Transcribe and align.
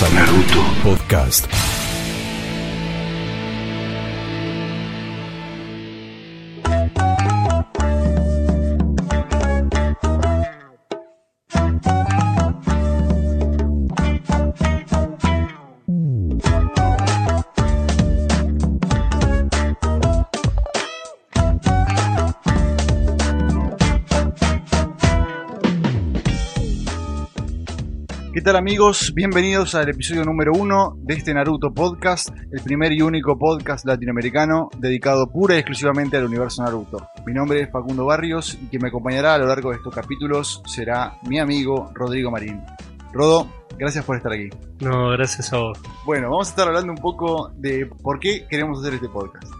A 0.00 0.08
Naruto 0.10 0.62
Podcast. 0.84 1.77
Tal 28.48 28.56
amigos? 28.56 29.12
Bienvenidos 29.14 29.74
al 29.74 29.90
episodio 29.90 30.24
número 30.24 30.52
uno 30.54 30.96
de 31.02 31.16
este 31.16 31.34
Naruto 31.34 31.74
Podcast, 31.74 32.30
el 32.50 32.62
primer 32.62 32.92
y 32.92 33.02
único 33.02 33.38
podcast 33.38 33.84
latinoamericano 33.84 34.70
dedicado 34.78 35.30
pura 35.30 35.54
y 35.54 35.58
exclusivamente 35.58 36.16
al 36.16 36.24
universo 36.24 36.62
Naruto. 36.62 37.10
Mi 37.26 37.34
nombre 37.34 37.60
es 37.60 37.70
Facundo 37.70 38.06
Barrios 38.06 38.54
y 38.54 38.68
quien 38.68 38.80
me 38.80 38.88
acompañará 38.88 39.34
a 39.34 39.38
lo 39.38 39.44
largo 39.44 39.68
de 39.68 39.76
estos 39.76 39.94
capítulos 39.94 40.62
será 40.64 41.18
mi 41.28 41.38
amigo 41.38 41.90
Rodrigo 41.92 42.30
Marín. 42.30 42.62
Rodo, 43.12 43.48
gracias 43.76 44.02
por 44.06 44.16
estar 44.16 44.32
aquí. 44.32 44.48
No, 44.80 45.10
gracias 45.10 45.52
a 45.52 45.58
vos. 45.58 45.78
Bueno, 46.06 46.30
vamos 46.30 46.46
a 46.46 46.50
estar 46.50 46.68
hablando 46.68 46.90
un 46.90 46.98
poco 46.98 47.52
de 47.54 47.84
por 48.02 48.18
qué 48.18 48.46
queremos 48.48 48.80
hacer 48.80 48.94
este 48.94 49.10
podcast. 49.10 49.52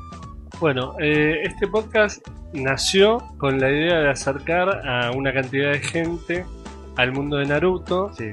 Bueno, 0.60 0.94
eh, 0.98 1.42
este 1.42 1.68
podcast 1.68 2.26
nació 2.54 3.18
con 3.36 3.60
la 3.60 3.70
idea 3.70 3.98
de 3.98 4.08
acercar 4.08 4.88
a 4.88 5.10
una 5.10 5.34
cantidad 5.34 5.72
de 5.72 5.80
gente 5.80 6.46
al 6.96 7.12
mundo 7.12 7.36
de 7.36 7.44
Naruto, 7.44 8.10
Sí, 8.14 8.32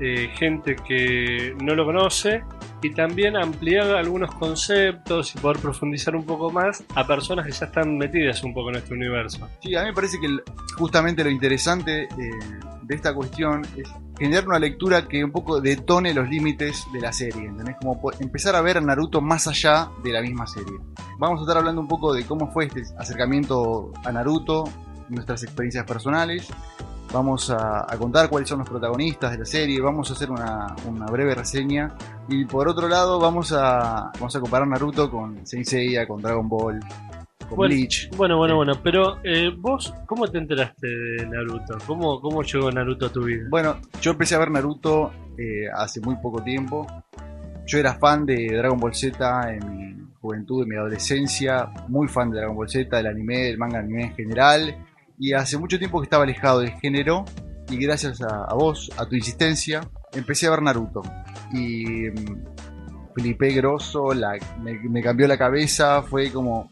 eh, 0.00 0.30
gente 0.34 0.76
que 0.76 1.54
no 1.62 1.74
lo 1.74 1.84
conoce, 1.84 2.42
y 2.84 2.90
también 2.90 3.34
ampliar 3.34 3.96
algunos 3.96 4.34
conceptos 4.34 5.34
y 5.34 5.38
poder 5.38 5.58
profundizar 5.58 6.14
un 6.14 6.24
poco 6.24 6.50
más 6.50 6.84
a 6.94 7.06
personas 7.06 7.46
que 7.46 7.52
ya 7.52 7.64
están 7.64 7.96
metidas 7.96 8.44
un 8.44 8.52
poco 8.52 8.68
en 8.68 8.76
este 8.76 8.92
universo. 8.92 9.48
Sí, 9.62 9.74
a 9.74 9.80
mí 9.80 9.86
me 9.86 9.94
parece 9.94 10.18
que 10.20 10.28
justamente 10.76 11.24
lo 11.24 11.30
interesante 11.30 12.02
eh, 12.02 12.08
de 12.82 12.94
esta 12.94 13.14
cuestión 13.14 13.62
es 13.74 13.88
generar 14.18 14.46
una 14.46 14.58
lectura 14.58 15.08
que 15.08 15.24
un 15.24 15.32
poco 15.32 15.62
detone 15.62 16.12
los 16.12 16.28
límites 16.28 16.84
de 16.92 17.00
la 17.00 17.10
serie, 17.10 17.46
¿entendés? 17.46 17.76
Como 17.80 17.98
empezar 18.20 18.54
a 18.54 18.60
ver 18.60 18.76
a 18.76 18.80
Naruto 18.82 19.22
más 19.22 19.46
allá 19.46 19.88
de 20.02 20.12
la 20.12 20.20
misma 20.20 20.46
serie. 20.46 20.74
Vamos 21.18 21.40
a 21.40 21.42
estar 21.44 21.56
hablando 21.56 21.80
un 21.80 21.88
poco 21.88 22.12
de 22.12 22.24
cómo 22.26 22.52
fue 22.52 22.66
este 22.66 22.82
acercamiento 22.98 23.92
a 24.04 24.12
Naruto, 24.12 24.64
nuestras 25.08 25.42
experiencias 25.42 25.84
personales. 25.84 26.48
Vamos 27.12 27.50
a, 27.50 27.86
a 27.88 27.96
contar 27.96 28.28
cuáles 28.28 28.48
son 28.48 28.58
los 28.58 28.68
protagonistas 28.68 29.30
de 29.32 29.38
la 29.38 29.44
serie, 29.44 29.80
vamos 29.80 30.10
a 30.10 30.14
hacer 30.14 30.30
una, 30.30 30.74
una 30.88 31.06
breve 31.06 31.34
reseña 31.34 31.94
y 32.28 32.44
por 32.44 32.66
otro 32.66 32.88
lado 32.88 33.20
vamos 33.20 33.52
a, 33.52 34.10
vamos 34.14 34.34
a 34.34 34.40
comparar 34.40 34.66
Naruto 34.66 35.10
con 35.10 35.46
Saint 35.46 35.66
Seiya, 35.66 36.08
con 36.08 36.20
Dragon 36.20 36.48
Ball, 36.48 36.80
con 37.48 37.56
Bueno, 37.56 37.74
Bleach. 37.74 38.10
Bueno, 38.16 38.38
bueno, 38.38 38.56
bueno, 38.56 38.72
pero 38.82 39.18
eh, 39.22 39.50
vos, 39.56 39.94
¿cómo 40.06 40.26
te 40.26 40.38
enteraste 40.38 40.88
de 40.88 41.26
Naruto? 41.26 41.76
¿Cómo, 41.86 42.20
¿Cómo 42.20 42.42
llegó 42.42 42.72
Naruto 42.72 43.06
a 43.06 43.12
tu 43.12 43.22
vida? 43.24 43.44
Bueno, 43.48 43.76
yo 44.00 44.12
empecé 44.12 44.34
a 44.34 44.38
ver 44.38 44.50
Naruto 44.50 45.12
eh, 45.38 45.68
hace 45.72 46.00
muy 46.00 46.16
poco 46.16 46.42
tiempo. 46.42 46.86
Yo 47.66 47.78
era 47.78 47.94
fan 47.94 48.26
de 48.26 48.56
Dragon 48.56 48.80
Ball 48.80 48.94
Z 48.94 49.52
en 49.52 49.70
mi 49.70 50.04
juventud, 50.20 50.62
en 50.64 50.68
mi 50.68 50.76
adolescencia, 50.76 51.68
muy 51.88 52.08
fan 52.08 52.30
de 52.30 52.38
Dragon 52.38 52.56
Ball 52.56 52.68
Z, 52.68 52.96
del 52.96 53.06
anime, 53.06 53.36
del 53.44 53.58
manga 53.58 53.78
anime 53.78 54.04
en 54.04 54.14
general. 54.14 54.74
Y 55.18 55.32
hace 55.32 55.58
mucho 55.58 55.78
tiempo 55.78 56.00
que 56.00 56.04
estaba 56.04 56.24
alejado 56.24 56.60
del 56.60 56.72
género. 56.72 57.24
Y 57.70 57.76
gracias 57.78 58.20
a, 58.20 58.52
vos, 58.54 58.90
a 58.96 59.06
tu 59.06 59.16
insistencia, 59.16 59.80
empecé 60.12 60.46
a 60.46 60.50
ver 60.50 60.62
Naruto. 60.62 61.02
Y 61.52 62.10
mm, 62.10 62.44
flipé 63.14 63.52
grosso, 63.52 64.08
me, 64.60 65.02
cambió 65.02 65.26
la 65.26 65.38
cabeza, 65.38 66.02
fue 66.02 66.30
como 66.30 66.70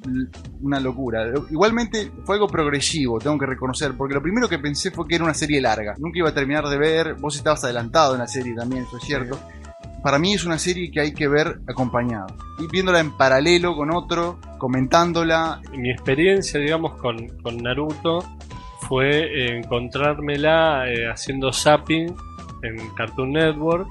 una 0.60 0.80
locura. 0.80 1.32
Igualmente 1.50 2.10
fue 2.24 2.36
algo 2.36 2.48
progresivo, 2.48 3.18
tengo 3.18 3.38
que 3.38 3.46
reconocer, 3.46 3.96
porque 3.96 4.14
lo 4.14 4.22
primero 4.22 4.48
que 4.48 4.58
pensé 4.58 4.90
fue 4.90 5.06
que 5.06 5.14
era 5.14 5.24
una 5.24 5.34
serie 5.34 5.60
larga. 5.60 5.94
Nunca 5.98 6.18
iba 6.18 6.28
a 6.28 6.34
terminar 6.34 6.68
de 6.68 6.76
ver, 6.76 7.14
vos 7.14 7.36
estabas 7.36 7.64
adelantado 7.64 8.14
en 8.14 8.20
la 8.20 8.26
serie 8.26 8.54
también, 8.54 8.82
eso 8.82 8.96
es 8.96 9.04
cierto. 9.04 9.38
Para 10.02 10.18
mí 10.18 10.34
es 10.34 10.44
una 10.44 10.58
serie 10.58 10.90
que 10.90 11.00
hay 11.00 11.14
que 11.14 11.28
ver 11.28 11.60
acompañado. 11.68 12.26
Y 12.58 12.66
viéndola 12.66 13.00
en 13.00 13.16
paralelo 13.16 13.76
con 13.76 13.90
otro, 13.90 14.40
comentándola. 14.58 15.60
mi 15.72 15.90
experiencia, 15.90 16.58
digamos, 16.58 16.94
con, 16.94 17.28
con 17.40 17.58
Naruto 17.58 18.24
fue 18.88 19.56
encontrármela 19.56 20.90
eh, 20.90 21.08
haciendo 21.08 21.52
zapping 21.52 22.14
en 22.62 22.94
Cartoon 22.94 23.32
Network 23.32 23.88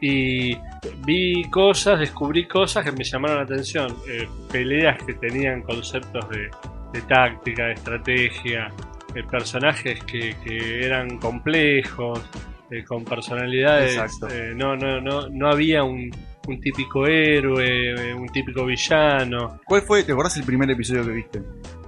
y 0.00 0.56
vi 1.04 1.44
cosas, 1.50 2.00
descubrí 2.00 2.46
cosas 2.48 2.84
que 2.84 2.92
me 2.92 3.04
llamaron 3.04 3.36
la 3.36 3.42
atención. 3.42 3.94
eh, 4.08 4.26
peleas 4.50 5.02
que 5.04 5.14
tenían 5.14 5.62
conceptos 5.62 6.26
de, 6.30 6.50
de 6.92 7.02
táctica, 7.02 7.66
de 7.66 7.72
estrategia, 7.74 8.72
eh, 9.14 9.22
personajes 9.30 10.02
que, 10.04 10.36
que 10.42 10.86
eran 10.86 11.18
complejos, 11.18 12.20
eh, 12.70 12.84
con 12.84 13.04
personalidades. 13.04 13.96
Exacto. 13.96 14.28
eh, 14.28 14.52
no, 14.54 14.76
no, 14.76 15.00
no, 15.00 15.28
no 15.28 15.48
había 15.48 15.82
un, 15.82 16.10
un 16.48 16.60
típico 16.60 17.06
héroe, 17.06 18.10
eh, 18.10 18.14
un 18.14 18.28
típico 18.28 18.64
villano. 18.64 19.60
¿Cuál 19.64 19.82
fue, 19.82 20.02
te 20.04 20.12
acordás 20.12 20.36
el 20.36 20.44
primer 20.44 20.70
episodio 20.70 21.04
que 21.04 21.12
viste? 21.12 21.42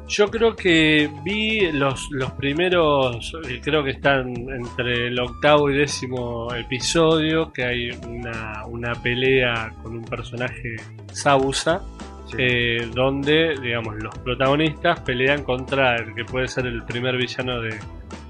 Yo 0.09 0.28
creo 0.31 0.54
que 0.54 1.09
vi 1.25 1.72
los, 1.72 2.09
los 2.10 2.32
primeros, 2.32 3.34
eh, 3.48 3.60
creo 3.62 3.82
que 3.82 3.92
están 3.92 4.28
entre 4.50 5.06
el 5.06 5.19
octavo 5.19 5.71
y 5.71 5.76
décimo 5.78 6.53
episodio, 6.54 7.50
que 7.53 7.65
hay 7.65 7.91
una, 8.06 8.66
una 8.66 8.94
pelea 8.94 9.72
con 9.82 9.97
un 9.97 10.04
personaje 10.04 10.76
Sabusa, 11.12 11.81
Sí. 12.32 12.37
eh, 12.38 12.88
donde, 12.94 13.54
digamos, 13.62 13.94
los 14.03 14.16
protagonistas 14.19 15.00
pelean 15.00 15.44
contra 15.44 15.97
el 15.97 16.15
que 16.15 16.25
puede 16.25 16.48
ser 16.48 16.66
el 16.66 16.82
primer 16.84 17.16
villano 17.16 17.60
de, 17.60 17.75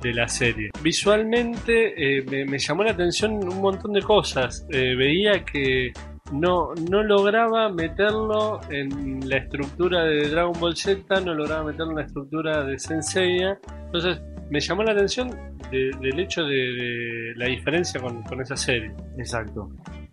de 0.02 0.12
la 0.14 0.28
serie. 0.28 0.70
Visualmente 0.82 2.18
eh, 2.18 2.24
me, 2.30 2.44
me 2.44 2.58
llamó 2.58 2.84
la 2.84 2.92
atención 2.92 3.32
un 3.32 3.60
montón 3.60 3.92
de 3.92 4.02
cosas. 4.02 4.66
Eh, 4.70 4.94
veía 4.96 5.44
que 5.44 5.92
no, 6.32 6.72
no 6.90 7.02
lograba 7.02 7.68
meterlo 7.70 8.60
en 8.70 9.28
la 9.28 9.36
estructura 9.38 10.04
de 10.04 10.28
Dragon 10.28 10.54
Ball 10.58 10.76
Z, 10.76 11.20
no 11.20 11.34
lograba 11.34 11.64
meterlo 11.64 11.90
en 11.90 11.96
la 11.96 12.02
estructura 12.04 12.64
de 12.64 12.78
Senseiya. 12.78 13.58
Entonces 13.86 14.20
me 14.50 14.60
llamó 14.60 14.82
la 14.82 14.92
atención 14.92 15.30
de- 15.70 15.90
del 16.00 16.18
hecho 16.20 16.42
de, 16.44 16.54
de 16.56 17.32
la 17.36 17.46
diferencia 17.46 18.00
con, 18.00 18.22
con 18.22 18.40
esa 18.40 18.56
serie. 18.56 18.90
Exacto. 19.18 19.68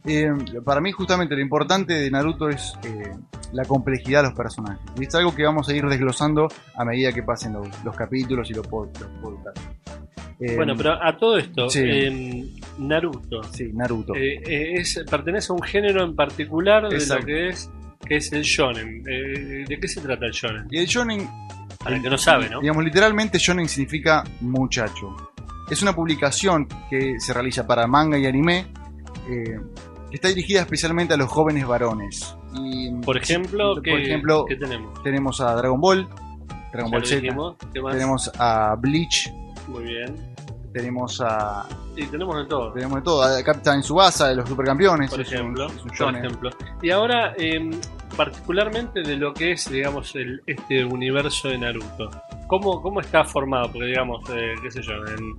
Eh, 0.05 0.29
para 0.63 0.79
mí 0.81 0.91
justamente 0.91 1.35
lo 1.35 1.41
importante 1.41 1.93
de 1.93 2.09
Naruto 2.09 2.47
es 2.49 2.73
eh, 2.83 3.11
la 3.51 3.65
complejidad 3.65 4.23
de 4.23 4.29
los 4.29 4.37
personajes. 4.37 4.79
Y 4.99 5.05
es 5.05 5.13
algo 5.15 5.35
que 5.35 5.43
vamos 5.43 5.67
a 5.69 5.73
ir 5.73 5.85
desglosando 5.85 6.47
a 6.75 6.85
medida 6.85 7.11
que 7.11 7.21
pasen 7.23 7.53
los, 7.53 7.67
los 7.83 7.95
capítulos 7.95 8.49
y 8.49 8.53
los, 8.53 8.67
pod- 8.69 8.97
los 8.99 9.09
podcasts. 9.21 9.61
Eh, 10.39 10.55
Bueno, 10.55 10.73
pero 10.77 10.93
a 10.93 11.17
todo 11.17 11.37
esto, 11.37 11.69
sí. 11.69 12.55
Naruto 12.77 13.43
Sí, 13.43 13.71
Naruto. 13.73 14.13
es, 14.15 15.03
pertenece 15.09 15.51
a 15.51 15.55
un 15.55 15.61
género 15.61 16.03
en 16.05 16.16
particular 16.16 16.87
de 16.87 16.95
Exacto. 16.95 17.21
lo 17.21 17.25
que 17.27 17.47
es 17.49 17.69
que 18.07 18.16
es 18.16 18.31
el 18.31 18.43
shonen. 18.43 19.03
¿De 19.03 19.77
qué 19.79 19.87
se 19.87 19.99
trata 19.99 20.25
el 20.25 20.31
shonen? 20.31 20.66
y 20.71 20.77
el 20.77 20.85
shonen, 20.87 21.27
Para 21.83 21.97
el 21.97 22.01
que 22.01 22.09
no 22.09 22.17
sabe, 22.17 22.49
¿no? 22.49 22.61
digamos, 22.61 22.85
literalmente 22.85 23.37
shonen 23.37 23.67
significa 23.67 24.23
muchacho. 24.39 25.13
Es 25.69 25.81
una 25.81 25.93
publicación 25.93 26.66
que 26.89 27.19
se 27.19 27.33
realiza 27.33 27.67
para 27.67 27.85
manga 27.87 28.17
y 28.17 28.25
anime, 28.25 28.67
eh, 29.29 29.59
está 30.12 30.28
dirigida 30.30 30.62
especialmente 30.62 31.14
a 31.14 31.18
los 31.18 31.30
jóvenes 31.30 31.68
varones. 31.68 32.35
Y, 32.53 32.91
Por 33.02 33.17
ejemplo, 33.17 33.76
por 33.76 33.84
¿qué, 33.84 34.03
ejemplo 34.03 34.46
qué 34.47 34.56
tenemos? 34.56 35.02
tenemos 35.03 35.41
a 35.41 35.53
Dragon 35.56 35.79
Ball, 35.79 36.08
Dragon 36.73 36.91
Ball 36.91 37.06
Z, 37.06 37.22
tenemos 37.91 38.32
a 38.40 38.76
Bleach, 38.79 39.32
Muy 39.67 39.84
bien. 39.84 40.16
tenemos 40.73 41.22
a 41.22 41.66
Sí, 41.96 42.06
tenemos 42.09 42.38
de 42.38 42.46
todo. 42.46 42.72
tenemos 42.73 42.96
de 42.97 43.02
todo, 43.02 43.23
a 43.23 43.44
Captain 43.44 43.84
Subasa 43.84 44.28
de 44.29 44.35
los 44.35 44.47
supercampeones, 44.47 45.09
Por 45.09 45.22
es 45.22 45.29
un- 45.29 45.34
ejemplo, 45.35 45.66
es 45.67 45.84
un 45.84 45.90
por 45.90 46.16
ejemplo. 46.16 46.50
Y 46.82 46.90
ahora, 46.91 47.34
em, 47.38 47.72
particularmente 48.16 49.02
de 49.02 49.16
lo 49.17 49.34
que 49.34 49.52
es, 49.53 49.70
digamos, 49.70 50.16
el, 50.16 50.41
este 50.46 50.84
universo 50.85 51.47
de 51.50 51.58
Naruto. 51.58 52.09
¿Cómo, 52.47 52.82
cómo 52.82 53.00
está 53.02 53.23
formado? 53.23 53.72
Porque, 53.72 53.85
digamos, 53.88 54.22
eh, 54.32 54.55
qué 54.62 54.72
sé 54.72 54.82
yo, 54.82 54.94
en, 54.94 55.35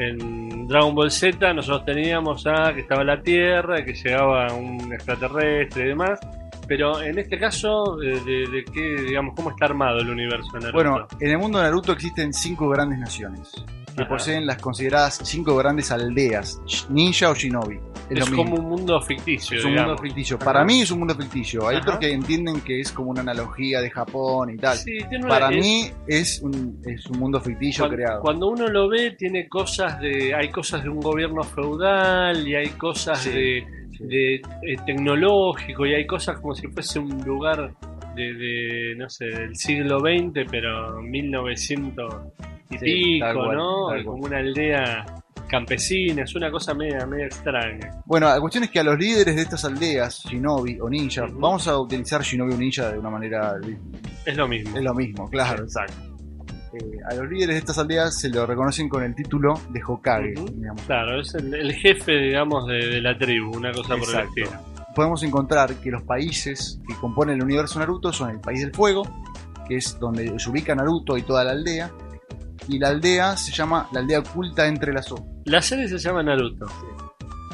en 0.00 0.66
Dragon 0.66 0.94
Ball 0.94 1.10
Z 1.10 1.52
nosotros 1.52 1.84
teníamos 1.84 2.46
a 2.46 2.72
que 2.74 2.80
estaba 2.80 3.04
la 3.04 3.20
Tierra, 3.20 3.84
que 3.84 3.92
llegaba 3.92 4.52
un 4.52 4.92
extraterrestre 4.92 5.84
y 5.84 5.88
demás. 5.88 6.20
Pero 6.66 7.02
en 7.02 7.18
este 7.18 7.36
caso, 7.36 8.00
eh, 8.00 8.20
de, 8.24 8.48
de 8.48 8.64
qué, 8.72 9.02
digamos, 9.02 9.34
¿cómo 9.34 9.50
está 9.50 9.64
armado 9.64 9.98
el 9.98 10.08
universo 10.08 10.48
de 10.52 10.60
Naruto? 10.60 10.72
Bueno, 10.74 11.08
en 11.18 11.30
el 11.30 11.38
mundo 11.38 11.58
de 11.58 11.64
Naruto 11.64 11.92
existen 11.92 12.32
cinco 12.32 12.68
grandes 12.68 12.98
naciones 12.98 13.52
que 13.96 14.02
Ajá. 14.02 14.08
poseen 14.08 14.46
las 14.46 14.60
consideradas 14.60 15.20
cinco 15.24 15.56
grandes 15.56 15.90
aldeas, 15.90 16.60
ninja 16.88 17.30
o 17.30 17.34
shinobi. 17.34 17.78
Es, 18.08 18.18
es 18.20 18.30
lo 18.30 18.36
como 18.36 18.56
un 18.56 18.68
mundo 18.68 19.00
ficticio. 19.02 19.56
Es 19.58 19.64
un 19.64 19.70
digamos. 19.70 19.90
mundo 19.92 20.02
ficticio. 20.02 20.36
Ajá. 20.36 20.44
Para 20.44 20.64
mí 20.64 20.80
es 20.80 20.90
un 20.90 20.98
mundo 20.98 21.14
ficticio. 21.14 21.68
Hay 21.68 21.76
Ajá. 21.76 21.82
otros 21.86 21.98
que 22.00 22.12
entienden 22.12 22.60
que 22.62 22.80
es 22.80 22.90
como 22.90 23.10
una 23.10 23.20
analogía 23.20 23.80
de 23.80 23.88
Japón 23.90 24.50
y 24.50 24.56
tal. 24.56 24.76
Sí, 24.78 24.98
Para 25.28 25.50
es- 25.50 25.56
mí 25.64 25.90
es 26.08 26.40
un, 26.42 26.80
es 26.84 27.06
un 27.06 27.18
mundo 27.20 27.40
ficticio 27.40 27.82
cuando, 27.84 27.96
creado. 27.96 28.20
cuando 28.22 28.48
uno 28.48 28.66
lo 28.68 28.88
ve, 28.88 29.12
tiene 29.12 29.48
cosas 29.48 30.00
de. 30.00 30.34
Hay 30.34 30.50
cosas 30.50 30.82
de 30.82 30.88
un 30.88 31.00
gobierno 31.00 31.42
feudal 31.44 32.46
y 32.48 32.54
hay 32.56 32.70
cosas 32.70 33.20
Sí. 33.20 33.30
de, 33.30 33.64
de 34.00 34.34
eh, 34.36 34.40
tecnológico 34.86 35.86
y 35.86 35.94
hay 35.94 36.06
cosas 36.06 36.40
como 36.40 36.54
si 36.54 36.66
fuese 36.68 36.98
un 36.98 37.22
lugar 37.24 37.72
de, 38.16 38.32
de, 38.34 38.94
no 38.96 39.08
sé, 39.08 39.26
del 39.26 39.54
siglo 39.54 40.00
XX, 40.00 40.46
pero 40.50 41.00
1900 41.02 42.14
y 42.38 42.49
Sí, 42.78 43.20
pico, 43.20 43.52
¿no? 43.52 43.88
Como 44.04 44.24
una 44.24 44.38
aldea 44.38 45.04
campesina, 45.48 46.22
es 46.22 46.34
una 46.36 46.50
cosa 46.50 46.74
media, 46.74 47.04
media 47.06 47.26
extraña. 47.26 47.90
Bueno, 48.06 48.28
la 48.28 48.40
cuestión 48.40 48.64
es 48.64 48.70
que 48.70 48.78
a 48.78 48.84
los 48.84 48.96
líderes 48.96 49.34
de 49.34 49.42
estas 49.42 49.64
aldeas, 49.64 50.22
Shinobi 50.24 50.78
o 50.80 50.88
Ninja, 50.88 51.26
vamos 51.32 51.66
a 51.66 51.76
utilizar 51.78 52.22
Shinobi 52.22 52.54
o 52.54 52.56
Ninja 52.56 52.90
de 52.92 52.98
una 52.98 53.10
manera. 53.10 53.54
Es 54.24 54.36
lo 54.36 54.46
mismo. 54.46 54.76
Es 54.76 54.84
lo 54.84 54.94
mismo, 54.94 55.28
claro, 55.28 55.64
exacto. 55.64 55.94
Eh, 56.72 57.00
a 57.10 57.14
los 57.16 57.28
líderes 57.28 57.56
de 57.56 57.58
estas 57.58 57.78
aldeas 57.78 58.16
se 58.16 58.28
lo 58.28 58.46
reconocen 58.46 58.88
con 58.88 59.02
el 59.02 59.12
título 59.16 59.54
de 59.70 59.80
Hokage. 59.84 60.34
Digamos. 60.54 60.82
Claro, 60.82 61.20
es 61.20 61.34
el, 61.34 61.52
el 61.52 61.72
jefe, 61.74 62.12
digamos, 62.12 62.68
de, 62.68 62.86
de 62.86 63.00
la 63.00 63.18
tribu, 63.18 63.56
una 63.56 63.72
cosa 63.72 63.96
Exacto. 63.96 64.12
por 64.12 64.20
el 64.20 64.28
estilo. 64.28 64.50
Podemos 64.94 65.22
encontrar 65.24 65.74
que 65.76 65.90
los 65.90 66.02
países 66.02 66.80
que 66.86 66.94
componen 66.94 67.36
el 67.36 67.42
universo 67.42 67.80
Naruto 67.80 68.12
son 68.12 68.30
el 68.30 68.38
país 68.38 68.60
del 68.60 68.72
fuego, 68.72 69.02
que 69.66 69.76
es 69.78 69.98
donde 69.98 70.38
se 70.38 70.48
ubica 70.48 70.74
Naruto 70.76 71.16
y 71.18 71.22
toda 71.22 71.42
la 71.42 71.52
aldea, 71.52 71.90
y 72.70 72.78
la 72.78 72.88
aldea 72.88 73.36
se 73.36 73.52
llama 73.52 73.88
la 73.92 74.00
aldea 74.00 74.20
oculta 74.20 74.66
entre 74.66 74.92
las 74.92 75.06
sombras. 75.06 75.28
La 75.44 75.60
serie 75.60 75.88
se 75.88 75.98
llama 75.98 76.22
Naruto. 76.22 76.66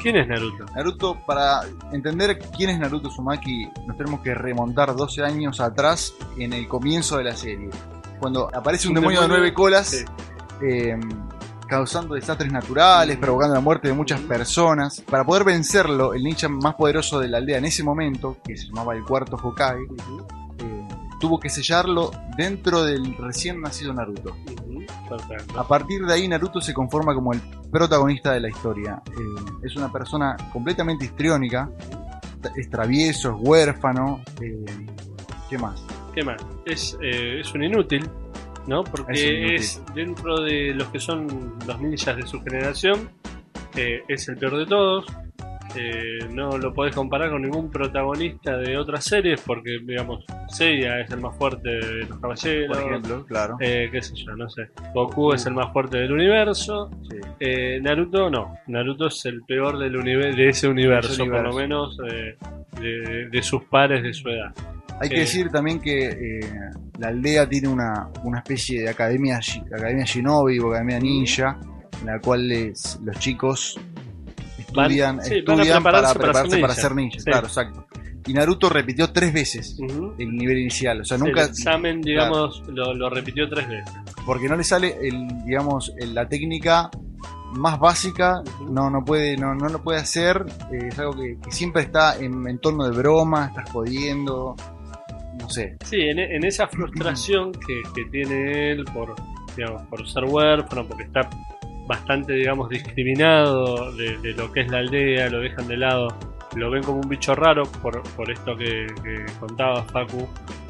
¿Quién 0.01 0.15
es 0.15 0.27
Naruto? 0.27 0.65
Naruto, 0.75 1.17
para 1.25 1.61
entender 1.91 2.37
quién 2.55 2.69
es 2.69 2.79
Naruto 2.79 3.07
Uzumaki, 3.07 3.67
nos 3.87 3.97
tenemos 3.97 4.21
que 4.21 4.35
remontar 4.35 4.95
12 4.95 5.23
años 5.23 5.59
atrás 5.59 6.13
en 6.37 6.53
el 6.53 6.67
comienzo 6.67 7.17
de 7.17 7.23
la 7.23 7.35
serie. 7.35 7.69
Cuando 8.19 8.47
aparece 8.55 8.87
un, 8.87 8.91
Un 8.95 9.01
demonio, 9.01 9.21
de 9.21 9.27
nueve 9.27 9.53
colas, 9.53 9.87
sí. 9.87 10.05
eh, 10.61 10.95
causando 11.67 12.13
desastres 12.13 12.51
naturales, 12.51 13.17
provocando 13.17 13.55
la 13.55 13.61
muerte 13.61 13.87
de 13.87 13.95
muchas 13.95 14.21
personas. 14.21 15.01
Para 15.01 15.25
poder 15.25 15.43
vencerlo, 15.43 16.13
el 16.13 16.23
ninja 16.23 16.47
más 16.47 16.75
poderoso 16.75 17.19
de 17.19 17.27
la 17.27 17.39
aldea 17.39 17.57
en 17.57 17.65
ese 17.65 17.83
momento, 17.83 18.37
que 18.45 18.55
se 18.55 18.67
llamaba 18.67 18.95
el 18.95 19.03
cuarto 19.03 19.35
Hokage, 19.35 19.81
eh, 20.59 20.87
tuvo 21.19 21.39
que 21.39 21.49
sellarlo 21.49 22.11
dentro 22.37 22.83
del 22.83 23.15
recién 23.17 23.61
nacido 23.61 23.93
Naruto. 23.93 24.35
Perfecto. 25.09 25.59
A 25.59 25.67
partir 25.67 26.05
de 26.05 26.13
ahí 26.13 26.27
Naruto 26.27 26.59
se 26.61 26.73
conforma 26.73 27.13
como 27.13 27.33
el 27.33 27.41
protagonista 27.71 28.33
de 28.33 28.41
la 28.41 28.49
historia. 28.49 29.01
Eh, 29.07 29.51
es 29.63 29.75
una 29.75 29.91
persona 29.91 30.35
completamente 30.51 31.05
histriónica, 31.05 31.69
es 32.55 32.69
travieso, 32.69 33.29
es 33.31 33.35
huérfano. 33.39 34.21
eh, 34.41 34.65
¿Qué 35.49 35.57
más? 35.57 35.81
¿Qué 36.13 36.23
más? 36.23 36.41
Es, 36.65 36.97
eh, 37.01 37.39
es 37.39 37.53
un 37.53 37.63
inútil, 37.63 38.09
¿no? 38.67 38.83
Es 38.83 38.89
Porque 38.89 39.37
inútil. 39.39 39.55
es, 39.55 39.81
dentro 39.95 40.41
de 40.41 40.73
los 40.73 40.87
que 40.89 40.99
son 40.99 41.53
los 41.65 41.79
ninjas 41.79 42.15
de 42.17 42.27
su 42.27 42.41
generación, 42.41 43.09
es 43.75 44.27
el 44.27 44.37
peor 44.37 44.57
de 44.57 44.65
todos. 44.65 45.05
Eh, 45.79 46.19
no 46.31 46.57
lo 46.57 46.73
podés 46.73 46.95
comparar 46.95 47.29
con 47.29 47.41
ningún 47.41 47.69
protagonista 47.69 48.57
de 48.57 48.77
otras 48.77 49.03
series 49.05 49.41
porque, 49.41 49.77
digamos, 49.83 50.25
Seiya 50.49 50.99
es 51.01 51.11
el 51.11 51.19
más 51.21 51.35
fuerte 51.37 51.69
de 51.69 52.05
los 52.05 52.19
caballeros. 52.19 52.77
Por 52.77 52.87
ejemplo, 52.87 53.25
claro. 53.25 53.57
Eh, 53.59 53.89
qué 53.91 54.01
sé 54.01 54.15
yo, 54.15 54.35
no 54.35 54.49
sé. 54.49 54.69
Goku 54.93 55.33
es 55.33 55.45
el 55.45 55.53
más 55.53 55.71
fuerte 55.73 55.97
del 55.97 56.11
universo. 56.11 56.89
Sí. 57.09 57.17
Eh, 57.39 57.79
Naruto 57.81 58.29
no. 58.29 58.55
Naruto 58.67 59.07
es 59.07 59.25
el 59.25 59.41
peor 59.43 59.77
del 59.77 59.97
de 60.35 60.49
ese 60.49 60.67
universo, 60.67 61.25
por 61.25 61.43
lo 61.43 61.53
menos 61.53 61.97
eh, 62.11 62.35
de, 62.79 63.27
de 63.29 63.41
sus 63.43 63.63
pares 63.65 64.01
de 64.03 64.13
su 64.13 64.29
edad. 64.29 64.53
Hay 64.99 65.09
que 65.09 65.19
decir 65.19 65.49
también 65.51 65.79
que 65.79 66.39
la 66.97 67.09
aldea 67.09 67.47
tiene 67.47 67.67
una, 67.67 68.07
una 68.23 68.39
especie 68.39 68.81
de 68.81 68.89
academia, 68.89 69.39
academia 69.71 70.05
Shinobi 70.05 70.57
o 70.59 70.69
academia 70.69 70.99
ninja, 70.99 71.59
en 72.01 72.07
la 72.07 72.19
cual 72.19 72.47
les- 72.47 72.99
los 73.03 73.19
chicos 73.19 73.79
estudian, 74.67 75.17
Van- 75.17 75.25
sí, 75.25 75.35
estudian 75.39 75.83
para 75.83 76.13
prepararse 76.13 76.19
para 76.19 76.43
prepararse 76.43 76.51
ser 76.51 76.61
para 76.61 76.73
ninja. 76.73 76.81
ser 76.81 76.95
ninjas. 76.95 77.23
Sí. 77.23 77.31
Claro, 77.31 77.47
exacto. 77.47 77.87
Y 78.27 78.33
Naruto 78.33 78.67
repitió 78.69 79.11
tres 79.13 79.31
veces 79.33 79.77
el 80.17 80.35
nivel 80.35 80.57
inicial. 80.59 80.99
O 81.01 81.05
sea, 81.05 81.15
El 81.15 81.23
nunca. 81.23 81.45
examen, 81.45 82.01
digamos, 82.01 82.61
lo, 82.67 82.93
lo 82.93 83.09
repitió 83.09 83.47
tres 83.47 83.67
veces. 83.69 83.93
Porque 84.25 84.49
no 84.49 84.57
le 84.57 84.63
sale 84.65 84.97
el, 85.01 85.27
digamos, 85.45 85.93
el- 85.97 86.13
la 86.13 86.27
técnica 86.27 86.89
más 87.53 87.79
básica, 87.79 88.41
no, 88.69 88.89
no 88.89 89.05
puede, 89.05 89.37
no, 89.37 89.55
no 89.55 89.69
lo 89.69 89.81
puede 89.81 89.99
hacer. 90.01 90.45
eh, 90.73 90.89
es 90.89 90.99
algo 90.99 91.13
que, 91.13 91.37
que 91.41 91.51
siempre 91.53 91.83
está 91.83 92.17
en, 92.17 92.45
en 92.49 92.59
tono 92.59 92.83
de 92.89 92.97
broma, 92.97 93.45
estás 93.47 93.69
jodiendo. 93.71 94.55
No 95.39 95.49
sé. 95.49 95.77
Sí, 95.85 96.01
en, 96.01 96.19
en 96.19 96.43
esa 96.43 96.67
frustración 96.67 97.53
que, 97.53 97.81
que 97.95 98.03
tiene 98.11 98.71
él 98.71 98.83
por, 98.93 99.15
digamos, 99.55 99.83
por 99.83 100.05
ser 100.09 100.25
huérfano, 100.25 100.85
porque 100.85 101.03
está 101.03 101.29
bastante, 101.87 102.33
digamos, 102.33 102.69
discriminado 102.69 103.91
de, 103.93 104.17
de 104.17 104.33
lo 104.33 104.51
que 104.51 104.61
es 104.61 104.69
la 104.69 104.79
aldea, 104.79 105.29
lo 105.29 105.39
dejan 105.39 105.67
de 105.67 105.77
lado, 105.77 106.09
lo 106.55 106.69
ven 106.69 106.83
como 106.83 106.99
un 106.99 107.09
bicho 107.09 107.33
raro 107.35 107.63
por, 107.81 108.03
por 108.15 108.31
esto 108.31 108.55
que, 108.55 108.87
que 109.03 109.25
contaba 109.39 109.83
Facu, 109.83 110.27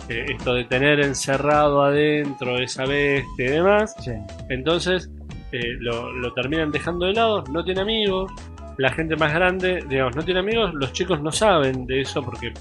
eh, 0.09 0.25
esto 0.29 0.53
de 0.53 0.65
tener 0.65 0.99
encerrado 0.99 1.83
adentro 1.83 2.57
esa 2.57 2.85
bestia 2.85 3.45
y 3.45 3.49
demás. 3.49 3.95
Sí. 3.99 4.11
Entonces 4.49 5.09
eh, 5.51 5.75
lo, 5.79 6.11
lo 6.13 6.33
terminan 6.33 6.71
dejando 6.71 7.05
de 7.05 7.13
lado, 7.13 7.43
no 7.51 7.63
tiene 7.63 7.81
amigos, 7.81 8.31
la 8.77 8.91
gente 8.91 9.15
más 9.15 9.33
grande, 9.33 9.83
digamos, 9.89 10.15
no 10.15 10.23
tiene 10.23 10.41
amigos, 10.41 10.73
los 10.75 10.93
chicos 10.93 11.21
no 11.21 11.31
saben 11.31 11.85
de 11.87 12.01
eso 12.01 12.21
porque 12.21 12.53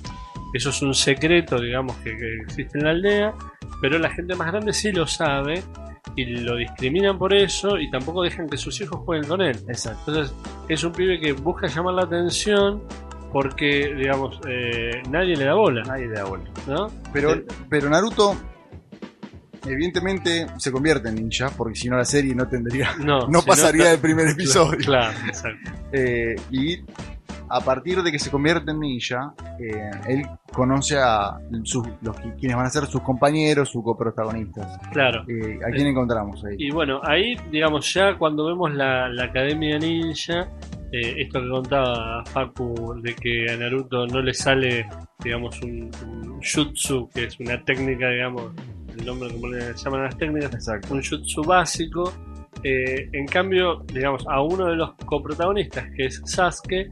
eso 0.54 0.70
es 0.70 0.80
un 0.82 0.94
secreto, 0.94 1.60
digamos, 1.60 1.94
que, 1.96 2.16
que 2.16 2.36
existe 2.46 2.78
en 2.78 2.84
la 2.84 2.90
aldea, 2.90 3.34
pero 3.82 3.98
la 3.98 4.08
gente 4.10 4.34
más 4.34 4.50
grande 4.50 4.72
sí 4.72 4.92
lo 4.92 5.06
sabe 5.06 5.62
y 6.14 6.24
lo 6.24 6.56
discriminan 6.56 7.18
por 7.18 7.34
eso 7.34 7.78
y 7.78 7.90
tampoco 7.90 8.22
dejan 8.22 8.48
que 8.48 8.56
sus 8.56 8.80
hijos 8.80 9.00
jueguen 9.04 9.28
con 9.28 9.40
él. 9.42 9.56
Exacto. 9.68 10.10
Entonces 10.12 10.34
es 10.68 10.84
un 10.84 10.92
pibe 10.92 11.18
que 11.20 11.32
busca 11.32 11.66
llamar 11.66 11.94
la 11.94 12.02
atención 12.04 12.82
porque, 13.32 13.94
digamos, 13.94 14.40
eh, 14.48 15.02
nadie 15.10 15.36
le 15.36 15.44
da 15.44 15.54
bola, 15.54 15.82
Nadie 15.82 16.06
le 16.06 16.14
da 16.14 16.24
bola. 16.24 16.44
¿no? 16.66 16.86
Pero, 17.12 17.32
Eh, 17.34 17.44
pero 17.68 17.90
Naruto, 17.90 18.34
evidentemente, 19.66 20.46
se 20.58 20.70
convierte 20.72 21.08
en 21.08 21.16
ninja, 21.16 21.50
porque 21.56 21.74
si 21.76 21.88
no 21.88 21.96
la 21.96 22.04
serie 22.04 22.34
no 22.34 22.46
tendría. 22.48 22.94
no, 22.98 23.26
No 23.28 23.40
si 23.40 23.46
pasaría 23.48 23.82
está- 23.82 23.90
del 23.92 24.00
primer 24.00 24.28
episodio. 24.30 24.78
Claro, 24.78 25.18
exacto. 25.26 25.70
Eh, 25.92 26.36
y 26.50 26.78
a 27.48 27.60
partir 27.60 28.02
de 28.02 28.10
que 28.10 28.18
se 28.18 28.30
convierte 28.30 28.70
en 28.70 28.80
ninja, 28.80 29.34
eh, 29.60 29.90
él 30.08 30.22
conoce 30.52 30.98
a 30.98 31.38
sus, 31.62 31.86
los 32.02 32.16
quienes 32.38 32.56
van 32.56 32.66
a 32.66 32.70
ser 32.70 32.86
sus 32.86 33.00
compañeros, 33.02 33.68
sus 33.68 33.84
coprotagonistas. 33.84 34.78
Claro. 34.92 35.22
Eh, 35.28 35.58
¿A 35.66 35.70
quién 35.70 35.86
encontramos 35.86 36.44
ahí? 36.44 36.56
Y 36.58 36.70
bueno, 36.70 37.00
ahí, 37.04 37.36
digamos, 37.50 37.92
ya 37.92 38.16
cuando 38.18 38.46
vemos 38.46 38.72
la, 38.74 39.08
la 39.08 39.24
Academia 39.24 39.78
Ninja, 39.78 40.48
eh, 40.92 41.14
esto 41.18 41.40
que 41.40 41.48
contaba 41.48 42.24
Facu, 42.26 43.00
de 43.02 43.14
que 43.14 43.50
a 43.50 43.56
Naruto 43.56 44.06
no 44.06 44.20
le 44.20 44.34
sale, 44.34 44.88
digamos, 45.22 45.60
un, 45.62 45.90
un 46.04 46.40
jutsu, 46.40 47.08
que 47.14 47.24
es 47.24 47.38
una 47.38 47.62
técnica, 47.64 48.08
digamos, 48.08 48.52
el 48.98 49.04
nombre 49.06 49.30
como 49.32 49.48
le 49.48 49.72
llaman 49.74 50.04
las 50.04 50.16
técnicas, 50.16 50.54
Exacto. 50.54 50.94
un 50.94 51.02
jutsu 51.02 51.42
básico. 51.42 52.12
En 52.62 53.26
cambio, 53.26 53.84
digamos, 53.92 54.24
a 54.28 54.42
uno 54.42 54.66
de 54.66 54.74
los 54.74 54.94
coprotagonistas, 55.04 55.84
que 55.94 56.06
es 56.06 56.20
Sasuke, 56.24 56.90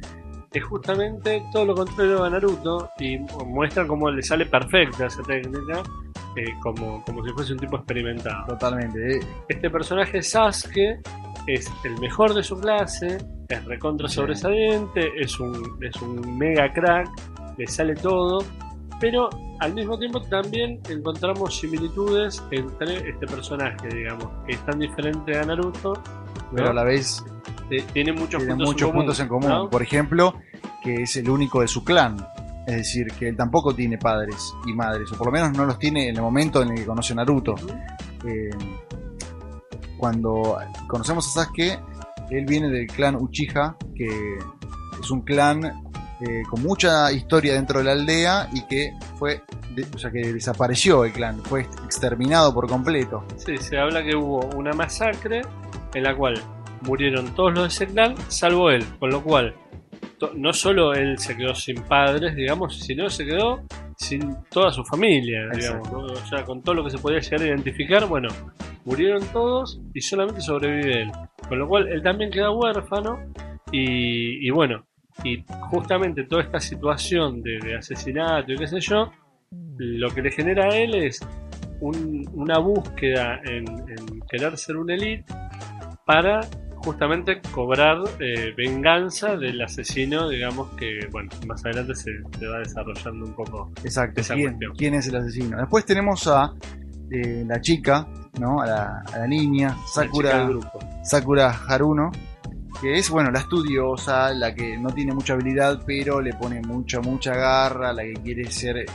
es 0.55 0.65
justamente 0.65 1.43
todo 1.53 1.65
lo 1.65 1.75
contrario 1.75 2.23
a 2.23 2.31
Naruto 2.31 2.89
y 2.99 3.19
muestra 3.45 3.87
cómo 3.87 4.09
le 4.11 4.23
sale 4.23 4.47
perfecta 4.47 5.07
esa 5.07 5.23
técnica, 5.23 5.83
eh, 6.37 6.45
como, 6.63 7.05
como 7.05 7.25
si 7.25 7.33
fuese 7.33 7.53
un 7.55 7.59
tipo 7.59 7.77
experimentado. 7.77 8.47
Totalmente. 8.47 9.17
eh. 9.17 9.21
Este 9.49 9.69
personaje 9.69 10.23
Sasuke 10.23 11.01
es 11.49 11.71
el 11.83 11.99
mejor 11.99 12.35
de 12.35 12.43
su 12.45 12.59
clase, 12.59 13.19
es 13.49 13.65
recontra 13.65 14.09
sobresaliente, 14.09 15.11
es 15.19 15.39
un, 15.41 15.77
es 15.83 16.01
un 16.01 16.39
mega 16.39 16.73
crack, 16.73 17.09
le 17.59 17.67
sale 17.67 17.97
todo, 17.97 18.45
pero 19.01 19.29
al 19.59 19.75
mismo 19.75 19.99
tiempo 19.99 20.21
también 20.23 20.81
encontramos 20.89 21.59
similitudes 21.59 22.43
entre 22.53 23.11
este 23.11 23.27
personaje, 23.27 23.89
digamos, 23.89 24.29
que 24.47 24.53
es 24.53 24.65
tan 24.65 24.79
diferente 24.79 25.37
a 25.37 25.45
Naruto, 25.45 25.95
¿no? 25.95 26.51
Pero 26.55 26.71
a 26.71 26.75
la 26.75 26.85
vez 26.85 27.25
tiene 27.93 28.13
muchos, 28.13 28.39
tiene 28.43 28.55
puntos, 28.55 28.69
muchos 28.69 28.83
en 28.83 28.89
común, 28.89 29.03
puntos 29.05 29.21
en 29.21 29.29
común. 29.29 29.49
¿no? 29.49 29.71
Por 29.71 29.83
ejemplo, 29.83 30.35
que 30.83 31.03
es 31.03 31.17
el 31.17 31.29
único 31.31 31.61
de 31.61 31.69
su 31.69 31.83
clan. 31.85 32.17
Es 32.67 32.77
decir, 32.77 33.07
que 33.19 33.29
él 33.29 33.37
tampoco 33.37 33.75
tiene 33.75 33.99
padres 33.99 34.55
y 34.67 34.73
madres, 34.73 35.13
o 35.13 35.17
por 35.19 35.27
lo 35.27 35.33
menos 35.33 35.53
no 35.53 35.67
los 35.67 35.79
tiene 35.79 36.09
en 36.09 36.17
el 36.17 36.23
momento 36.23 36.63
en 36.63 36.71
el 36.71 36.77
que 36.77 36.87
conoce 36.87 37.13
a 37.13 37.17
Naruto. 37.17 37.55
Eh, 38.27 38.49
cuando 39.99 40.59
conocemos 40.87 41.27
a 41.29 41.45
Sasuke, 41.45 41.79
él 42.31 42.45
viene 42.47 42.69
del 42.69 42.87
clan 42.87 43.17
Uchiha, 43.17 43.77
que 43.95 44.39
es 45.01 45.11
un 45.11 45.23
clan 45.23 45.65
eh, 46.21 46.43
con 46.49 46.63
mucha 46.63 47.13
historia 47.13 47.55
dentro 47.55 47.79
de 47.81 47.85
la 47.85 47.93
aldea 47.93 48.49
y 48.53 48.63
que 48.67 48.93
fue, 49.19 49.43
de- 49.75 49.87
o 49.95 49.99
sea, 49.99 50.11
que 50.11 50.33
desapareció 50.33 51.05
el 51.05 51.13
clan, 51.13 51.43
fue 51.45 51.63
exterminado 51.85 52.55
por 52.55 52.67
completo. 52.69 53.25
Sí, 53.37 53.57
se 53.59 53.77
habla 53.79 54.03
que 54.03 54.17
hubo 54.17 54.41
una 54.57 54.73
masacre 54.73 55.43
en 55.93 56.03
la 56.03 56.17
cual 56.17 56.43
murieron 56.83 57.35
todos 57.35 57.53
los 57.55 57.63
de 57.63 57.69
ese 57.69 57.87
clan, 57.93 58.15
salvo 58.29 58.71
él, 58.71 58.85
con 58.99 59.11
lo 59.11 59.23
cual 59.23 59.55
no 60.37 60.53
solo 60.53 60.95
él 60.95 61.19
se 61.19 61.37
quedó 61.37 61.55
sin 61.55 61.83
padres, 61.83 62.35
digamos, 62.35 62.79
sino 62.81 63.11
se 63.11 63.27
quedó 63.27 63.63
sin 63.97 64.37
toda 64.51 64.73
su 64.73 64.83
familia, 64.85 65.49
digamos, 65.55 65.89
o 65.93 66.27
sea, 66.27 66.45
con 66.45 66.63
todo 66.63 66.75
lo 66.77 66.85
que 66.85 66.91
se 66.91 66.99
podía 66.99 67.21
llegar 67.21 67.43
a 67.43 67.47
identificar, 67.47 68.07
bueno, 68.07 68.29
murieron 68.85 69.23
todos 69.33 69.81
y 69.93 70.01
solamente 70.01 70.41
sobrevive 70.41 71.03
él, 71.03 71.13
con 71.49 71.59
lo 71.59 71.69
cual 71.69 71.89
él 71.89 72.03
también 72.03 72.31
queda 72.31 72.51
huérfano 72.51 73.19
y, 73.71 74.47
y 74.47 74.51
bueno, 74.51 74.87
Y 75.25 75.45
justamente 75.71 76.25
toda 76.25 76.43
esta 76.43 76.59
situación 76.59 77.41
de, 77.43 77.59
de 77.61 77.77
asesinato 77.77 78.53
y 78.53 78.57
qué 78.57 78.67
sé 78.67 78.81
yo, 78.81 79.13
lo 79.79 80.09
que 80.11 80.23
le 80.23 80.31
genera 80.33 80.65
a 80.65 80.77
él 80.77 80.95
es 80.97 81.21
un- 81.81 82.29
una 82.33 82.59
búsqueda 82.59 83.41
en, 83.45 83.65
en 83.69 84.21
querer 84.29 84.57
ser 84.59 84.77
un 84.77 84.91
elite 84.91 85.25
para 86.05 86.41
justamente 86.85 87.41
cobrar 87.51 87.99
eh, 88.21 88.53
venganza 88.57 89.37
del 89.37 89.61
asesino, 89.63 90.29
digamos 90.29 90.71
que, 90.77 91.09
bueno, 91.11 91.31
más 91.47 91.65
adelante 91.65 91.95
se, 91.95 92.11
se 92.39 92.47
va 92.47 92.59
desarrollando 92.59 93.27
un 93.27 93.33
poco. 93.33 93.73
Exacto. 93.83 94.21
Esa 94.21 94.35
¿Quién, 94.35 94.51
cuestión. 94.51 94.73
quién 94.77 94.95
es 94.95 95.09
el 95.09 95.17
asesino? 95.17 95.57
Después 95.57 95.85
tenemos 95.85 96.27
a 96.27 96.53
eh, 97.11 97.45
la 97.47 97.61
chica, 97.61 98.07
¿no? 98.39 98.61
A 98.61 98.67
la, 98.67 99.05
a 99.13 99.19
la 99.19 99.27
niña, 99.27 99.77
Sakura. 99.87 100.49
Sakura 101.03 101.51
Haruno, 101.69 102.11
que 102.81 102.95
es, 102.99 103.11
bueno, 103.11 103.31
la 103.31 103.41
estudiosa, 103.41 104.33
la 104.33 104.55
que 104.55 104.77
no 104.77 104.91
tiene 104.91 105.13
mucha 105.15 105.35
habilidad, 105.35 105.83
pero 105.87 106.21
le 106.21 106.33
pone 106.35 106.61
mucha, 106.61 107.01
mucha 107.01 107.35
garra, 107.35 107.93
la 107.93 108.03
que 108.03 108.15
quiere 108.15 108.51
ser 108.51 108.79
eh, 108.79 108.87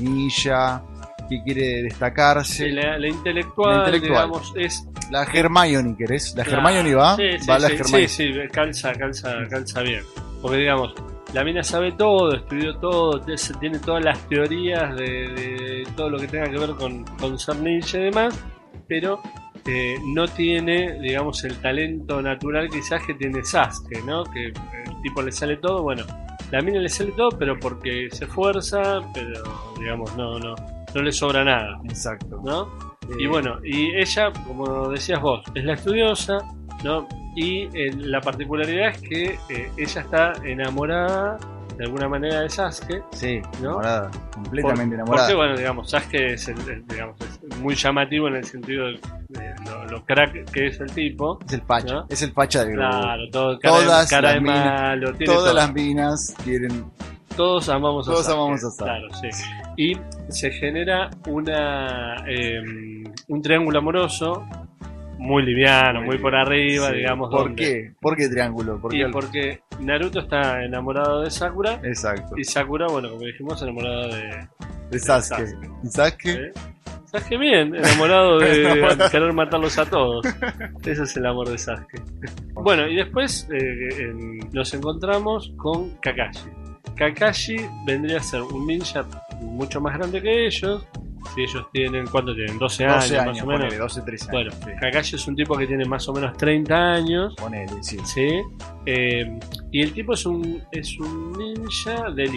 ninja, 0.00 0.82
que 1.38 1.42
quiere 1.44 1.82
destacarse. 1.82 2.64
Sí, 2.66 2.70
la, 2.70 2.98
la 2.98 3.08
intelectual, 3.08 3.70
La 3.78 3.84
intelectual. 3.86 4.26
digamos, 4.28 4.52
es. 4.56 4.86
La 5.10 5.24
Hermione, 5.24 5.94
¿querés? 5.96 6.34
La 6.36 6.44
Claro. 6.44 6.66
Hermione 6.68 6.94
va, 6.94 7.16
Sí, 7.16 7.22
sí, 7.38 7.46
va 7.50 7.58
la 7.58 7.66
Hermione. 7.68 8.08
sí, 8.08 8.30
calza, 8.52 8.92
calza, 8.94 9.34
calza 9.50 9.82
bien. 9.82 10.02
Porque 10.40 10.56
digamos, 10.58 10.94
la 11.34 11.44
mina 11.44 11.62
sabe 11.62 11.92
todo, 11.92 12.34
estudió 12.34 12.76
todo, 12.76 13.20
tiene 13.60 13.78
todas 13.78 14.04
las 14.04 14.18
teorías 14.28 14.94
de, 14.96 15.04
de 15.28 15.86
todo 15.96 16.10
lo 16.10 16.18
que 16.18 16.26
tenga 16.28 16.50
que 16.50 16.58
ver 16.58 16.70
con, 16.70 17.04
con 17.04 17.38
ser 17.38 17.56
ninja 17.56 17.98
y 17.98 18.02
demás, 18.04 18.38
pero 18.88 19.20
eh, 19.66 19.96
no 20.14 20.26
tiene, 20.26 20.98
digamos, 21.00 21.44
el 21.44 21.56
talento 21.58 22.20
natural 22.20 22.68
quizás 22.68 23.02
que 23.06 23.14
tiene 23.14 23.44
Sasuke, 23.44 24.02
¿no? 24.04 24.24
Que 24.24 24.46
el 24.46 25.02
tipo 25.02 25.22
le 25.22 25.30
sale 25.30 25.56
todo, 25.58 25.82
bueno, 25.82 26.04
la 26.50 26.60
mina 26.60 26.80
le 26.80 26.88
sale 26.88 27.12
todo, 27.12 27.30
pero 27.38 27.58
porque 27.60 28.08
se 28.10 28.24
esfuerza, 28.24 29.00
pero 29.14 29.42
digamos, 29.78 30.14
no, 30.16 30.38
no, 30.38 30.54
no 30.94 31.02
le 31.02 31.12
sobra 31.12 31.44
nada, 31.44 31.78
Exacto. 31.84 32.40
¿no? 32.44 32.68
Y 33.18 33.24
Eh, 33.24 33.28
bueno, 33.28 33.58
y 33.64 33.94
ella, 33.96 34.32
como 34.46 34.88
decías 34.88 35.20
vos, 35.20 35.42
es 35.54 35.64
la 35.64 35.74
estudiosa, 35.74 36.38
¿no? 36.84 37.06
Y 37.34 37.62
eh, 37.76 37.92
la 37.96 38.20
particularidad 38.20 38.90
es 38.90 38.98
que 39.02 39.38
eh, 39.48 39.70
ella 39.76 40.00
está 40.02 40.32
enamorada 40.44 41.38
de 41.78 41.84
alguna 41.84 42.06
manera 42.08 42.42
de 42.42 42.50
Sasuke. 42.50 43.02
Sí, 43.12 43.40
¿no? 43.60 43.68
enamorada, 43.70 44.10
completamente 44.34 44.84
Por- 44.84 44.94
enamorada. 44.94 45.26
Porque, 45.26 45.34
bueno, 45.36 45.56
digamos, 45.56 45.90
Sasuke 45.90 46.34
es, 46.34 46.48
el- 46.48 46.68
el- 46.68 46.86
digamos, 46.86 47.16
es 47.20 47.58
muy 47.58 47.74
llamativo 47.74 48.28
en 48.28 48.36
el 48.36 48.44
sentido 48.44 48.86
de, 48.86 49.00
de 49.30 49.54
lo, 49.64 49.84
lo 49.86 50.04
crack 50.04 50.50
que 50.52 50.66
es 50.66 50.78
el 50.80 50.92
tipo. 50.92 51.38
Es 51.46 51.54
el 51.54 51.62
facha, 51.62 51.92
¿no? 51.94 52.06
es 52.10 52.22
el 52.22 52.32
facha 52.32 52.64
del 52.64 52.72
grupo. 52.76 52.88
Claro, 52.90 53.22
todo 53.32 53.58
cara, 53.58 53.74
Todas 53.76 54.10
cara 54.10 54.28
de 54.28 54.34
las 54.34 54.42
minas- 54.42 54.80
malo, 54.80 55.14
tiene 55.14 55.24
Todas 55.32 55.44
todo. 55.44 55.54
las 55.54 55.72
minas 55.72 56.34
quieren. 56.44 56.84
Todos 57.36 57.68
amamos 57.68 58.08
a 58.08 58.12
Todos 58.12 58.26
Sasuke. 58.26 58.38
amamos 58.40 58.64
a 58.64 58.70
Sasuke. 58.70 58.84
Claro, 58.84 59.08
sí. 59.14 59.28
Y 59.76 59.98
se 60.28 60.50
genera 60.50 61.10
una 61.28 62.16
eh, 62.28 62.60
un 63.28 63.42
triángulo 63.42 63.78
amoroso 63.78 64.46
muy 65.18 65.44
liviano, 65.44 66.00
muy, 66.00 66.08
Muy 66.08 66.18
por 66.18 66.34
arriba, 66.34 66.88
Sí. 66.90 66.96
digamos. 66.96 67.30
¿Por 67.30 67.44
donde- 67.44 67.62
qué? 67.62 67.92
¿Por 68.00 68.16
qué 68.16 68.28
triángulo? 68.28 68.80
¿Por 68.80 68.94
Y 68.94 68.98
qué? 69.04 69.08
porque 69.08 69.60
Naruto 69.80 70.20
está 70.20 70.64
enamorado 70.64 71.22
de 71.22 71.30
Sakura 71.30 71.80
Exacto. 71.84 72.34
y 72.36 72.44
Sakura, 72.44 72.86
bueno, 72.88 73.08
como 73.10 73.22
dijimos, 73.22 73.62
enamorado 73.62 74.08
de 74.08 74.48
De 74.90 74.98
Sasuke. 74.98 75.46
Sasuke. 75.46 75.68
Y 75.84 75.88
Sasuke, 75.88 76.26
¿eh? 76.26 76.52
Sasuke 77.04 77.38
bien, 77.38 77.74
enamorado 77.76 78.38
de 78.40 78.48
querer 79.12 79.32
matarlos 79.32 79.78
a 79.78 79.84
todos. 79.88 80.26
Ese 80.84 81.02
es 81.04 81.16
el 81.16 81.26
amor 81.26 81.48
de 81.48 81.56
Sasuke. 81.58 82.02
Bueno, 82.54 82.88
y 82.88 82.96
después 82.96 83.48
eh, 83.52 84.40
nos 84.52 84.74
encontramos 84.74 85.52
con 85.56 85.90
Kakashi. 86.00 86.48
Kakashi 87.02 87.56
vendría 87.84 88.18
a 88.18 88.22
ser 88.22 88.42
un 88.42 88.64
ninja 88.64 89.04
mucho 89.40 89.80
más 89.80 89.98
grande 89.98 90.22
que 90.22 90.46
ellos. 90.46 90.86
Si 91.34 91.42
ellos 91.42 91.66
tienen, 91.72 92.06
¿cuánto 92.06 92.32
tienen? 92.34 92.58
12 92.58 92.84
años, 92.84 93.02
12 93.10 93.18
años, 93.18 93.26
más 93.34 93.42
o 93.42 93.46
menos. 93.46 93.62
ponele, 93.62 93.78
12, 93.78 94.02
13 94.02 94.30
Bueno, 94.30 94.50
años. 94.52 94.64
sí. 94.64 94.70
Kakashi 94.80 95.16
es 95.16 95.26
un 95.26 95.34
tipo 95.36 95.56
que 95.56 95.66
tiene 95.66 95.84
más 95.84 96.08
o 96.08 96.12
menos 96.12 96.36
30 96.36 96.92
años. 96.92 97.34
Ponele, 97.36 97.82
sí. 97.82 97.98
¿sí? 98.04 98.40
Eh, 98.86 99.38
y 99.72 99.82
el 99.82 99.92
tipo 99.92 100.12
es 100.14 100.24
un, 100.26 100.62
es 100.70 100.96
un 101.00 101.32
ninja 101.32 102.10
de. 102.10 102.30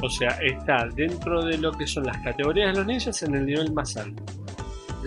O 0.00 0.08
sea, 0.08 0.30
está 0.42 0.86
dentro 0.94 1.44
de 1.44 1.58
lo 1.58 1.72
que 1.72 1.86
son 1.86 2.04
las 2.04 2.18
categorías 2.18 2.72
de 2.72 2.78
los 2.78 2.86
ninjas 2.86 3.20
en 3.24 3.34
el 3.34 3.46
nivel 3.46 3.72
más 3.72 3.96
alto. 3.96 4.22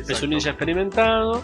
Es 0.07 0.21
un 0.21 0.31
ninja 0.31 0.49
experimentado 0.49 1.41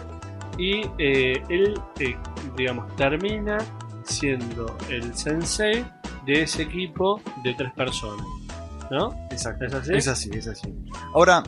y 0.58 0.82
eh, 0.98 1.42
él, 1.48 1.74
eh, 1.98 2.14
digamos, 2.56 2.94
termina 2.96 3.56
siendo 4.04 4.76
el 4.90 5.14
sensei 5.14 5.84
de 6.26 6.42
ese 6.42 6.62
equipo 6.62 7.20
de 7.42 7.54
tres 7.54 7.72
personas. 7.72 8.26
¿No? 8.90 9.14
Exacto. 9.30 9.64
¿Es 9.64 9.74
así? 9.74 9.94
Es 9.94 10.08
así, 10.08 10.30
es 10.34 10.46
así. 10.48 10.74
Ahora, 11.14 11.42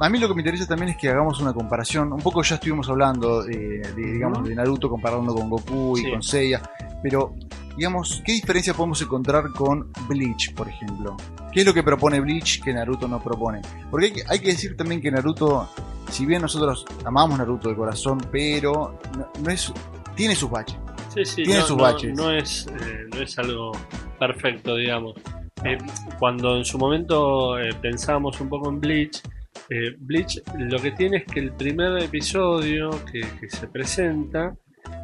a 0.00 0.08
mí 0.10 0.18
lo 0.18 0.28
que 0.28 0.34
me 0.34 0.40
interesa 0.42 0.66
también 0.66 0.90
es 0.90 0.96
que 0.98 1.08
hagamos 1.08 1.40
una 1.40 1.52
comparación. 1.54 2.12
Un 2.12 2.20
poco 2.20 2.42
ya 2.42 2.56
estuvimos 2.56 2.88
hablando 2.90 3.42
de, 3.44 3.78
de, 3.96 4.12
digamos, 4.12 4.46
de 4.46 4.54
Naruto 4.54 4.90
comparando 4.90 5.34
con 5.34 5.48
Goku 5.48 5.96
y 5.96 6.02
Sí. 6.02 6.10
con 6.10 6.22
Seiya. 6.22 6.60
Pero, 7.02 7.34
digamos, 7.76 8.22
¿qué 8.26 8.32
diferencia 8.32 8.74
podemos 8.74 9.00
encontrar 9.00 9.50
con 9.52 9.90
Bleach, 10.06 10.54
por 10.54 10.68
ejemplo? 10.68 11.16
¿Qué 11.50 11.60
es 11.60 11.66
lo 11.66 11.72
que 11.72 11.82
propone 11.82 12.20
Bleach 12.20 12.62
que 12.62 12.74
Naruto 12.74 13.08
no 13.08 13.20
propone? 13.22 13.62
Porque 13.90 14.06
hay 14.06 14.12
que, 14.12 14.22
hay 14.28 14.38
que 14.40 14.48
decir 14.48 14.76
también 14.76 15.00
que 15.00 15.10
Naruto, 15.10 15.68
si 16.10 16.26
bien 16.26 16.42
nosotros 16.42 16.84
amamos 17.06 17.38
Naruto 17.38 17.70
de 17.70 17.76
corazón, 17.76 18.18
pero 18.30 18.98
no, 19.16 19.28
no 19.42 19.50
es, 19.50 19.72
tiene 20.14 20.34
sus 20.34 20.50
baches. 20.50 20.76
Sí, 21.14 21.24
sí, 21.24 21.42
Tiene 21.42 21.60
no, 21.60 21.66
sus 21.66 21.76
baches. 21.76 22.14
No, 22.16 22.30
es, 22.30 22.66
eh, 22.68 23.06
no 23.12 23.20
es 23.20 23.38
algo 23.38 23.72
perfecto, 24.18 24.76
digamos. 24.76 25.14
Eh, 25.64 25.78
cuando 26.18 26.56
en 26.56 26.64
su 26.64 26.78
momento 26.78 27.58
eh, 27.58 27.70
pensábamos 27.80 28.40
un 28.40 28.48
poco 28.48 28.68
en 28.70 28.80
Bleach, 28.80 29.20
eh, 29.68 29.94
Bleach 29.98 30.40
lo 30.58 30.78
que 30.80 30.92
tiene 30.92 31.18
es 31.18 31.24
que 31.24 31.40
el 31.40 31.52
primer 31.52 32.02
episodio 32.02 32.90
que, 33.10 33.20
que 33.40 33.48
se 33.48 33.68
presenta 33.68 34.54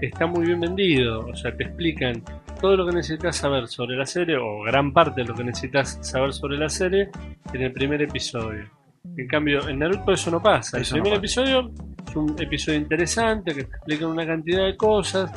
está 0.00 0.26
muy 0.26 0.46
bien 0.46 0.60
vendido. 0.60 1.26
O 1.26 1.36
sea, 1.36 1.54
te 1.56 1.64
explican 1.64 2.22
todo 2.60 2.76
lo 2.76 2.86
que 2.86 2.92
necesitas 2.96 3.36
saber 3.36 3.68
sobre 3.68 3.96
la 3.96 4.06
serie, 4.06 4.36
o 4.36 4.62
gran 4.62 4.92
parte 4.92 5.20
de 5.22 5.28
lo 5.28 5.34
que 5.34 5.44
necesitas 5.44 5.98
saber 6.02 6.32
sobre 6.32 6.58
la 6.58 6.68
serie, 6.68 7.10
en 7.52 7.62
el 7.62 7.72
primer 7.72 8.02
episodio. 8.02 8.68
En 9.16 9.26
cambio, 9.28 9.68
en 9.68 9.78
Naruto 9.78 10.12
eso 10.12 10.30
no 10.30 10.42
pasa. 10.42 10.78
Eso 10.80 10.96
el 10.96 11.00
no 11.00 11.04
primer 11.04 11.20
pasa. 11.20 11.42
episodio 11.42 11.72
es 12.06 12.16
un 12.16 12.34
episodio 12.40 12.78
interesante 12.78 13.54
que 13.54 13.64
te 13.64 13.76
explica 13.76 14.06
una 14.06 14.26
cantidad 14.26 14.66
de 14.66 14.76
cosas, 14.76 15.30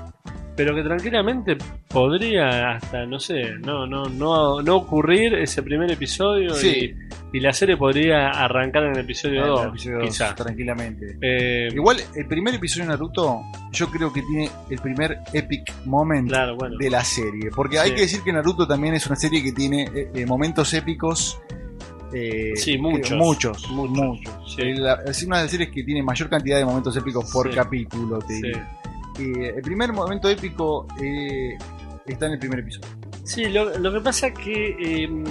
pero 0.63 0.75
que 0.75 0.83
tranquilamente 0.83 1.57
podría 1.87 2.73
hasta, 2.75 3.03
no 3.07 3.19
sé, 3.19 3.55
no, 3.65 3.87
no, 3.87 4.03
no, 4.05 4.61
no 4.61 4.75
ocurrir 4.75 5.33
ese 5.33 5.63
primer 5.63 5.89
episodio 5.91 6.53
Sí. 6.53 6.93
y, 7.33 7.37
y 7.37 7.39
la 7.39 7.51
serie 7.51 7.77
podría 7.77 8.29
arrancar 8.29 8.83
en 8.83 8.91
el 8.91 8.99
episodio 8.99 9.39
En 9.39 9.43
el 9.45 9.49
2, 9.49 9.65
episodio 9.69 9.97
dos, 9.97 10.05
quizás. 10.07 10.35
tranquilamente. 10.35 11.17
Eh, 11.19 11.69
Igual, 11.73 11.97
el 12.15 12.27
primer 12.27 12.53
episodio 12.53 12.83
de 12.85 12.89
Naruto, 12.89 13.41
yo 13.71 13.87
creo 13.89 14.13
que 14.13 14.21
tiene 14.21 14.49
el 14.69 14.77
primer 14.79 15.17
epic 15.33 15.73
moment 15.85 16.29
claro, 16.29 16.55
bueno. 16.55 16.77
de 16.77 16.89
la 16.91 17.03
serie. 17.03 17.49
Porque 17.55 17.79
hay 17.79 17.95
que 17.95 18.01
decir 18.01 18.21
que 18.23 18.31
Naruto 18.31 18.67
también 18.67 18.93
es 18.93 19.07
una 19.07 19.15
serie 19.15 19.41
que 19.41 19.53
tiene 19.53 19.89
eh, 19.95 20.11
eh, 20.13 20.25
momentos 20.27 20.71
épicos. 20.75 21.39
eh, 22.13 22.51
Sí, 22.55 22.77
muchos. 22.77 23.17
muchos. 23.17 23.71
Muchos, 23.71 23.97
muchos. 23.97 24.55
sí. 24.55 24.73
La- 24.75 24.99
es 25.07 25.23
una 25.23 25.37
de 25.37 25.43
las 25.43 25.51
series 25.51 25.71
que 25.71 25.83
tiene 25.83 26.03
mayor 26.03 26.29
cantidad 26.29 26.57
de 26.57 26.65
momentos 26.65 26.95
épicos 26.97 27.31
por 27.31 27.49
capítulo, 27.55 28.19
te 28.19 28.35
Sí. 28.35 28.41
diría. 28.43 28.77
Eh, 29.19 29.53
el 29.55 29.61
primer 29.61 29.91
momento 29.93 30.29
épico 30.29 30.87
eh, 31.01 31.57
está 32.05 32.25
en 32.27 32.33
el 32.33 32.39
primer 32.39 32.59
episodio. 32.59 32.87
Sí, 33.23 33.45
lo, 33.45 33.77
lo 33.77 33.91
que 33.93 34.01
pasa 34.01 34.33
que, 34.33 34.75
eh, 34.79 35.23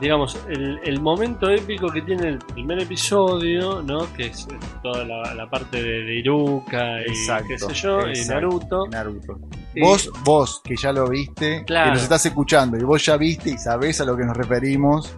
digamos, 0.00 0.36
el, 0.48 0.78
el 0.84 1.00
momento 1.00 1.48
épico 1.48 1.88
que 1.88 2.02
tiene 2.02 2.28
el 2.28 2.38
primer 2.38 2.80
episodio, 2.82 3.80
¿no? 3.82 4.12
Que 4.14 4.26
es 4.26 4.46
toda 4.82 5.04
la, 5.04 5.34
la 5.34 5.48
parte 5.48 5.82
de, 5.82 6.02
de 6.04 6.14
Iruka 6.18 7.00
y 7.00 7.10
Exacto, 7.10 7.46
qué 7.48 7.58
sé 7.58 7.74
yo, 7.74 8.06
y 8.06 8.10
exacto. 8.10 8.34
Naruto. 8.34 8.86
Naruto. 8.88 9.38
Eh, 9.74 9.80
Vos, 9.82 10.10
vos, 10.24 10.60
que 10.64 10.74
ya 10.76 10.90
lo 10.92 11.08
viste, 11.08 11.62
Claro. 11.66 11.90
que 11.90 11.94
nos 11.94 12.02
estás 12.02 12.24
escuchando 12.26 12.76
y 12.78 12.82
vos 12.82 13.04
ya 13.04 13.16
viste 13.18 13.50
y 13.50 13.58
sabés 13.58 14.00
a 14.00 14.04
lo 14.04 14.16
que 14.16 14.24
nos 14.24 14.36
referimos, 14.36 15.14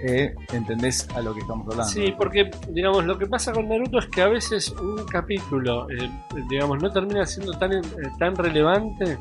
eh, 0.00 0.34
entendés 0.52 1.08
a 1.14 1.20
lo 1.20 1.34
que 1.34 1.40
estamos 1.40 1.66
hablando. 1.66 1.92
Sí, 1.92 2.14
porque, 2.16 2.50
digamos, 2.68 3.04
lo 3.04 3.18
que 3.18 3.26
pasa 3.26 3.52
con 3.52 3.68
Naruto 3.68 3.98
es 3.98 4.06
que 4.06 4.22
a 4.22 4.28
veces 4.28 4.70
un 4.72 5.04
capítulo, 5.06 5.88
eh, 5.90 6.10
digamos, 6.48 6.82
no 6.82 6.90
termina 6.90 7.24
siendo 7.26 7.52
tan, 7.52 7.72
eh, 7.72 7.82
tan 8.18 8.34
relevante 8.36 9.18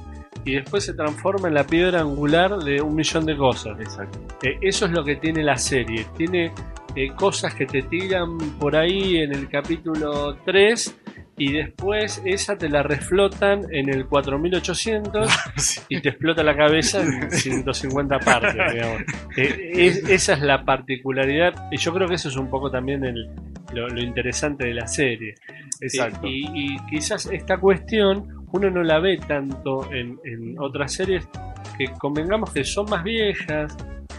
y 0.48 0.56
después 0.56 0.86
se 0.86 0.94
transforma 0.94 1.50
en 1.50 1.56
la 1.56 1.66
piedra 1.66 2.02
angular 2.02 2.58
de 2.58 2.82
un 2.82 2.96
millón 2.96 3.26
de 3.26 3.36
cosas. 3.36 3.80
Exacto. 3.80 4.20
Eh, 4.44 4.58
eso 4.62 4.86
es 4.86 4.92
lo 4.92 5.04
que 5.04 5.18
tiene 5.18 5.44
la 5.44 5.58
serie. 5.58 6.06
Tiene 6.16 6.54
eh, 6.96 7.14
cosas 7.16 7.54
que 7.54 7.66
te 7.66 7.84
tiran 7.84 8.38
por 8.58 8.76
ahí 8.76 9.18
en 9.18 9.34
el 9.34 9.50
capítulo 9.50 10.38
3 10.46 10.96
y 11.38 11.52
después 11.54 12.22
esa 12.26 12.58
te 12.58 12.68
la 12.68 12.82
reflotan 12.84 13.66
en 13.72 13.90
el 13.94 14.08
4800 14.08 15.30
y 15.90 16.02
te 16.02 16.10
explota 16.10 16.44
la 16.44 16.56
cabeza 16.56 17.02
en 17.02 17.30
150 17.32 18.20
partes, 18.20 18.74
digamos. 18.74 19.02
Eh, 19.38 19.72
es- 19.76 20.10
esa 20.10 20.34
es 20.34 20.42
la 20.42 20.66
particularidad 20.66 21.68
y 21.72 21.78
yo 21.78 21.94
creo 21.94 22.08
que 22.08 22.16
eso 22.16 22.30
es 22.30 22.36
un 22.38 22.50
poco 22.50 22.72
también 22.72 23.04
el- 23.06 23.30
lo, 23.74 23.88
lo 23.88 24.02
interesante 24.02 24.66
de 24.66 24.74
la 24.74 24.88
serie. 24.88 25.36
Exacto. 25.80 26.26
Eh, 26.26 26.32
y, 26.32 26.74
y 26.74 26.78
quizás 26.90 27.28
esta 27.28 27.58
cuestión 27.60 28.46
uno 28.52 28.70
no 28.72 28.82
la 28.82 29.00
ve 29.00 29.18
tanto 29.28 29.92
en, 29.94 30.18
en 30.24 30.56
otras 30.60 30.92
series 30.94 31.28
que 31.78 31.86
convengamos 32.00 32.52
que 32.52 32.64
son 32.64 32.90
más 32.90 33.04
viejas, 33.04 33.78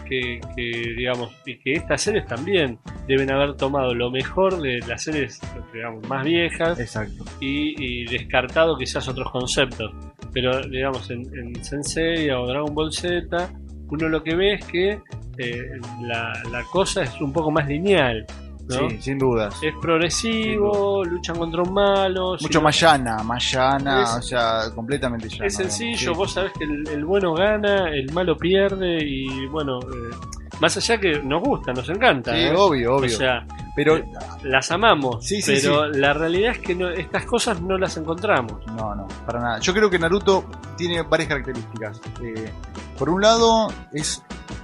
que, 0.09 0.41
que, 0.55 0.93
digamos, 0.97 1.31
y 1.45 1.57
que 1.59 1.73
estas 1.73 2.01
series 2.01 2.25
también 2.25 2.79
deben 3.07 3.31
haber 3.31 3.55
tomado 3.55 3.93
lo 3.93 4.09
mejor 4.11 4.59
de 4.61 4.79
las 4.87 5.03
series, 5.03 5.39
digamos, 5.71 6.07
más 6.09 6.25
viejas 6.25 6.79
Exacto. 6.79 7.23
y, 7.39 7.75
y 7.77 8.05
descartado 8.05 8.77
quizás 8.77 9.07
otros 9.07 9.31
conceptos. 9.31 9.93
Pero, 10.33 10.61
digamos, 10.61 11.09
en, 11.11 11.21
en 11.37 11.63
Sensei 11.63 12.29
o 12.31 12.45
Dragon 12.45 12.73
Ball 12.73 12.91
Z, 12.91 13.49
uno 13.89 14.09
lo 14.09 14.23
que 14.23 14.35
ve 14.35 14.53
es 14.55 14.65
que 14.65 14.99
eh, 15.37 15.71
la, 16.01 16.33
la 16.51 16.63
cosa 16.65 17.03
es 17.03 17.21
un 17.21 17.31
poco 17.31 17.51
más 17.51 17.67
lineal. 17.67 18.25
¿No? 18.69 18.89
Sí, 18.89 19.01
sin 19.01 19.17
dudas. 19.17 19.55
Es 19.61 19.73
progresivo, 19.81 21.03
luchan 21.03 21.37
contra 21.37 21.61
un 21.63 21.73
malo. 21.73 22.31
Mucho 22.39 22.59
si- 22.59 22.63
más 22.63 22.79
llana, 22.79 23.23
más 23.23 23.51
llana, 23.51 24.03
Es- 24.03 24.09
o 24.15 24.21
sea, 24.21 24.61
completamente 24.73 25.27
llana. 25.29 25.45
Es 25.47 25.55
sencillo, 25.55 25.97
sí. 26.13 26.17
vos 26.17 26.31
sabés 26.31 26.53
que 26.53 26.63
el, 26.63 26.87
el 26.87 27.05
bueno 27.05 27.33
gana, 27.33 27.89
el 27.89 28.11
malo 28.13 28.37
pierde 28.37 28.97
y 29.03 29.47
bueno, 29.47 29.79
eh, 29.79 30.15
más 30.59 30.75
allá 30.77 30.97
que 30.99 31.21
nos 31.23 31.41
gusta, 31.41 31.71
nos 31.73 31.87
encanta. 31.89 32.33
Sí, 32.33 32.41
¿eh? 32.41 32.53
obvio, 32.55 32.95
obvio. 32.95 33.15
O 33.15 33.17
sea, 33.17 33.45
pero 33.75 33.97
eh, 33.97 34.05
las 34.43 34.69
amamos, 34.71 35.25
Sí, 35.25 35.41
sí, 35.41 35.53
pero 35.61 35.87
la 35.87 36.13
realidad 36.13 36.51
es 36.51 36.59
que 36.59 36.75
no- 36.75 36.89
estas 36.89 37.25
cosas 37.25 37.61
no 37.61 37.77
las 37.77 37.95
encontramos. 37.97 38.65
No, 38.67 38.93
no, 38.95 39.07
para 39.25 39.39
nada. 39.39 39.59
Yo 39.59 39.73
creo 39.73 39.89
que 39.89 39.97
Naruto 39.99 40.45
tiene 40.77 41.01
varias 41.03 41.29
características. 41.29 42.01
Eh, 42.21 42.51
por 42.97 43.09
un 43.09 43.21
lado, 43.21 43.71
es 43.93 44.21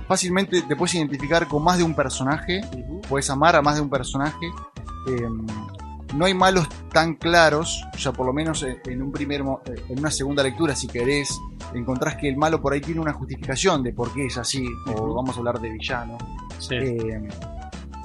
fácilmente 0.08 0.62
te 0.62 0.76
puedes 0.76 0.96
identificar 0.96 1.48
con 1.48 1.64
más 1.64 1.78
de 1.78 1.84
un 1.84 1.94
personaje, 1.96 2.62
puedes 3.10 3.30
amar 3.30 3.56
a 3.56 3.62
más 3.62 3.76
de 3.76 3.82
un 3.82 3.90
personaje. 3.90 4.46
Eh, 5.08 5.28
no 6.16 6.26
hay 6.26 6.34
malos 6.34 6.68
tan 6.94 7.16
claros, 7.16 7.84
o 7.94 7.98
sea, 7.98 8.14
por 8.14 8.26
lo 8.26 8.32
menos 8.34 8.64
en, 8.64 8.80
en 8.86 9.02
un 9.02 9.12
primer, 9.12 9.42
eh, 9.42 9.46
en 9.90 10.00
una 10.00 10.10
segunda 10.12 10.44
lectura, 10.44 10.76
si 10.76 10.88
querés, 10.88 11.38
encontrás 11.74 12.16
que 12.16 12.30
el 12.30 12.38
malo 12.38 12.62
por 12.62 12.72
ahí 12.74 12.80
tiene 12.82 13.02
una 13.02 13.12
justificación 13.14 13.84
de 13.84 13.92
por 13.92 14.14
qué 14.14 14.28
es 14.28 14.38
así, 14.38 14.66
o 14.96 15.14
vamos 15.14 15.36
a 15.36 15.40
hablar 15.40 15.60
de 15.60 15.70
villano. 15.72 16.18
Sí. 16.60 16.76
Eh, 16.76 17.28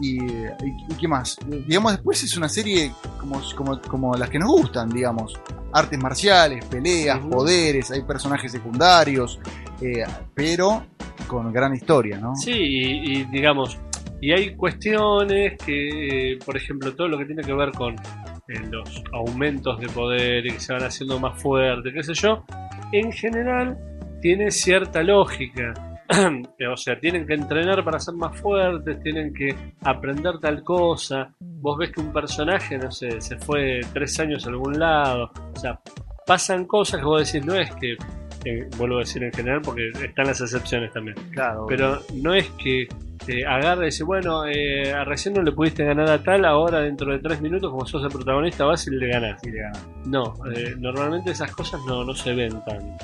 y, 0.01 0.17
y- 0.25 0.51
qué 0.99 1.07
más? 1.07 1.37
Eh, 1.51 1.63
Digamos, 1.69 1.93
después 1.93 2.23
es 2.25 2.37
una 2.37 2.49
serie 2.49 2.93
como, 3.21 3.41
como, 3.55 3.81
como 3.83 4.15
las 4.17 4.29
que 4.31 4.39
nos 4.39 4.49
gustan, 4.51 4.89
digamos. 4.89 5.39
Artes 5.73 5.99
marciales, 6.01 6.65
peleas, 6.65 7.21
poderes, 7.21 7.91
hay 7.93 8.03
personajes 8.03 8.51
secundarios, 8.51 9.39
eh, 9.81 10.05
pero 10.35 10.85
con 11.27 11.53
gran 11.53 11.75
historia, 11.75 12.19
¿no? 12.19 12.35
Sí, 12.35 12.53
y, 12.53 13.19
y 13.19 13.25
digamos, 13.25 13.79
y 14.21 14.33
hay 14.33 14.55
cuestiones 14.55 15.57
que, 15.65 16.33
eh, 16.33 16.39
por 16.45 16.57
ejemplo, 16.57 16.95
todo 16.95 17.09
lo 17.09 17.19
que 17.19 17.25
tiene 17.25 17.43
que 17.43 17.55
ver 17.55 17.73
con 17.73 17.95
eh, 17.95 18.61
los 18.71 19.03
aumentos 19.13 19.81
de 19.81 19.89
poder 19.89 20.47
y 20.47 20.51
que 20.51 20.61
se 20.61 20.75
van 20.75 20.83
haciendo 20.83 21.19
más 21.19 21.41
fuertes, 21.41 21.93
qué 21.95 22.03
sé 22.03 22.15
yo, 22.15 22.45
en 22.93 23.11
general 23.13 23.79
tiene 24.21 24.51
cierta 24.51 25.03
lógica. 25.03 25.73
o 26.71 26.77
sea, 26.77 26.99
tienen 27.01 27.27
que 27.27 27.35
entrenar 27.35 27.83
para 27.83 27.99
ser 27.99 28.15
más 28.15 28.39
fuertes, 28.39 29.01
tienen 29.03 29.33
que 29.33 29.55
aprender 29.85 30.39
tal 30.39 30.63
cosa. 30.65 31.33
Vos 31.41 31.79
ves 31.79 31.91
que 31.91 32.01
un 32.01 32.13
personaje, 32.13 32.77
no 32.77 32.91
sé, 32.91 33.21
se 33.23 33.39
fue 33.39 33.81
tres 33.95 34.21
años 34.21 34.45
a 34.45 34.51
algún 34.51 34.79
lado. 34.79 35.31
O 35.55 35.59
sea, 35.59 35.81
pasan 36.27 36.67
cosas 36.67 37.01
que 37.01 37.07
vos 37.07 37.33
decís, 37.33 37.47
no 37.47 37.55
es 37.55 37.75
que, 37.77 37.97
eh, 38.45 38.69
vuelvo 38.77 38.97
a 38.97 39.01
decir 39.01 39.23
en 39.23 39.33
general 39.33 39.61
porque 39.63 39.91
están 40.05 40.27
las 40.27 40.41
excepciones 40.41 40.93
también. 40.93 41.17
Claro. 41.33 41.67
Pero 41.69 42.01
no 42.15 42.35
es 42.35 42.49
que 42.63 42.89
eh, 43.27 43.45
agarre 43.47 43.85
y 43.85 43.87
dice, 43.87 44.05
bueno, 44.05 44.47
eh, 44.47 44.93
a 44.93 45.05
recién 45.05 45.35
no 45.35 45.43
le 45.43 45.53
pudiste 45.53 45.85
ganar 45.85 46.09
a 46.11 46.23
tal, 46.23 46.45
ahora 46.45 46.81
dentro 46.81 47.13
de 47.13 47.19
tres 47.19 47.41
minutos, 47.41 47.71
como 47.71 47.87
sos 47.87 48.03
el 48.03 48.11
protagonista, 48.11 48.65
vas 48.65 48.87
y 48.87 48.91
le 48.91 49.09
ganás. 49.09 49.41
Sí, 49.43 49.51
le. 49.51 49.61
No, 50.07 50.35
eh, 50.55 50.75
normalmente 50.79 51.31
esas 51.31 51.53
cosas 51.53 51.81
no, 51.87 52.05
no 52.05 52.15
se 52.15 52.33
ven 52.33 52.63
tan. 52.65 52.97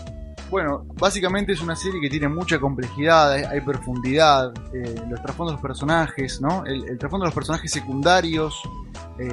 Bueno, 0.49 0.87
básicamente 0.95 1.53
es 1.53 1.61
una 1.61 1.75
serie 1.75 2.01
que 2.01 2.09
tiene 2.09 2.29
mucha 2.29 2.59
complejidad, 2.61 3.33
hay, 3.33 3.43
hay 3.43 3.61
profundidad, 3.61 4.53
eh, 4.73 4.95
los 5.11 5.21
trasfondos 5.21 5.53
de 5.53 5.57
los 5.57 5.61
personajes, 5.61 6.41
¿no? 6.41 6.65
El, 6.65 6.89
el 6.89 6.99
trasfondo 6.99 7.25
de 7.25 7.29
los 7.29 7.35
personajes 7.35 7.71
secundarios, 7.71 8.63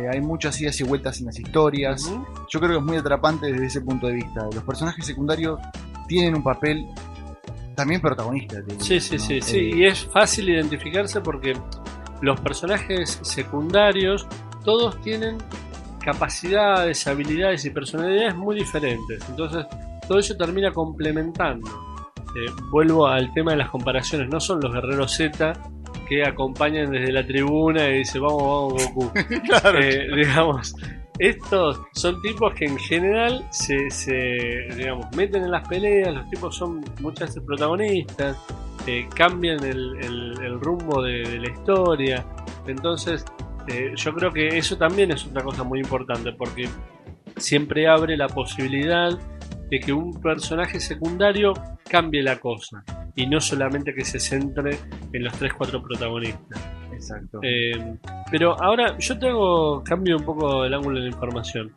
hay 0.09 0.21
muchas 0.21 0.59
idas 0.61 0.79
y 0.79 0.83
vueltas 0.85 1.19
en 1.19 1.27
las 1.27 1.37
historias. 1.37 2.09
Yo 2.49 2.59
creo 2.59 2.71
que 2.71 2.77
es 2.77 2.83
muy 2.83 2.97
atrapante 2.97 3.51
desde 3.51 3.65
ese 3.65 3.81
punto 3.81 4.07
de 4.07 4.13
vista. 4.13 4.45
Los 4.53 4.63
personajes 4.63 5.05
secundarios 5.05 5.59
tienen 6.07 6.35
un 6.35 6.43
papel 6.43 6.85
también 7.75 8.01
protagonista. 8.01 8.57
Sí, 8.79 8.99
sí, 8.99 9.15
¿no? 9.15 9.21
sí, 9.23 9.41
sí. 9.41 9.57
Eh, 9.57 9.75
Y 9.77 9.85
es 9.85 10.05
fácil 10.05 10.49
identificarse 10.49 11.21
porque 11.21 11.57
los 12.21 12.39
personajes 12.39 13.19
secundarios 13.23 14.27
todos 14.63 14.99
tienen 15.01 15.37
capacidades, 16.03 17.05
habilidades 17.07 17.65
y 17.65 17.69
personalidades 17.69 18.35
muy 18.35 18.55
diferentes. 18.55 19.23
Entonces, 19.29 19.65
todo 20.07 20.19
eso 20.19 20.35
termina 20.35 20.71
complementando. 20.71 21.69
Eh, 22.35 22.51
vuelvo 22.71 23.07
al 23.07 23.31
tema 23.33 23.51
de 23.51 23.57
las 23.57 23.69
comparaciones. 23.69 24.29
No 24.29 24.39
son 24.39 24.59
los 24.61 24.71
guerreros 24.73 25.15
Z 25.15 25.53
que 26.07 26.23
acompañan 26.25 26.91
desde 26.91 27.11
la 27.11 27.25
tribuna 27.25 27.87
y 27.89 27.99
dicen 27.99 28.21
vamos, 28.21 28.73
vamos, 28.73 28.93
Goku. 28.93 29.11
claro. 29.47 29.79
Eh, 29.79 30.07
digamos, 30.15 30.75
estos 31.19 31.81
son 31.93 32.21
tipos 32.21 32.53
que 32.53 32.65
en 32.65 32.77
general 32.77 33.45
se, 33.51 33.89
se, 33.89 34.67
digamos, 34.75 35.05
meten 35.15 35.43
en 35.43 35.51
las 35.51 35.67
peleas, 35.67 36.13
los 36.13 36.29
tipos 36.29 36.55
son 36.55 36.83
muchas 37.01 37.29
veces 37.29 37.43
protagonistas, 37.45 38.37
eh, 38.87 39.07
cambian 39.15 39.63
el, 39.63 40.59
rumbo 40.59 41.01
de, 41.01 41.23
de 41.23 41.39
la 41.39 41.49
historia. 41.49 42.25
Entonces, 42.67 43.25
eh, 43.67 43.93
yo 43.95 44.13
creo 44.13 44.31
que 44.31 44.57
eso 44.57 44.77
también 44.77 45.11
es 45.11 45.25
otra 45.25 45.43
cosa 45.43 45.63
muy 45.63 45.79
importante, 45.79 46.33
porque 46.33 46.67
siempre 47.37 47.87
abre 47.87 48.17
la 48.17 48.27
posibilidad 48.27 49.17
de 49.69 49.79
que 49.79 49.93
un 49.93 50.19
personaje 50.21 50.79
secundario 50.79 51.53
cambie 51.89 52.21
la 52.21 52.39
cosa. 52.39 52.83
Y 53.15 53.27
no 53.27 53.39
solamente 53.39 53.93
que 53.93 54.03
se 54.03 54.19
centre 54.19 54.77
en 55.13 55.23
los 55.23 55.33
3-4 55.39 55.81
protagonistas. 55.83 56.82
Exacto. 57.03 57.39
Eh, 57.43 57.97
pero 58.31 58.61
ahora 58.61 58.97
yo 58.97 59.19
tengo 59.19 59.83
cambio 59.83 60.17
un 60.17 60.23
poco 60.25 60.65
el 60.65 60.73
ángulo 60.73 60.97
de 60.99 61.03
la 61.09 61.09
información. 61.11 61.75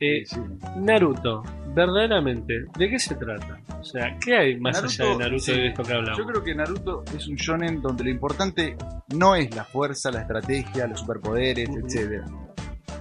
Eh, 0.00 0.24
Sí, 0.26 0.34
sí. 0.34 0.40
Naruto, 0.80 1.44
verdaderamente, 1.74 2.64
¿de 2.76 2.90
qué 2.90 2.98
se 2.98 3.14
trata? 3.14 3.60
O 3.80 3.84
sea, 3.84 4.16
¿qué 4.18 4.36
hay 4.36 4.58
más 4.60 4.74
Naruto, 4.74 5.02
allá 5.04 5.12
de 5.12 5.18
Naruto 5.18 5.42
sí. 5.44 5.52
y 5.52 5.56
de 5.60 5.66
esto 5.68 5.82
que 5.84 5.92
hablamos? 5.92 6.18
Yo 6.18 6.26
creo 6.26 6.42
que 6.42 6.54
Naruto 6.56 7.04
es 7.16 7.28
un 7.28 7.36
shonen 7.36 7.80
donde 7.80 8.02
lo 8.04 8.10
importante 8.10 8.76
no 9.14 9.36
es 9.36 9.54
la 9.54 9.62
fuerza, 9.64 10.10
la 10.10 10.22
estrategia, 10.22 10.88
los 10.88 10.98
superpoderes, 11.00 11.68
Ujú. 11.68 11.78
etcétera. 11.86 12.24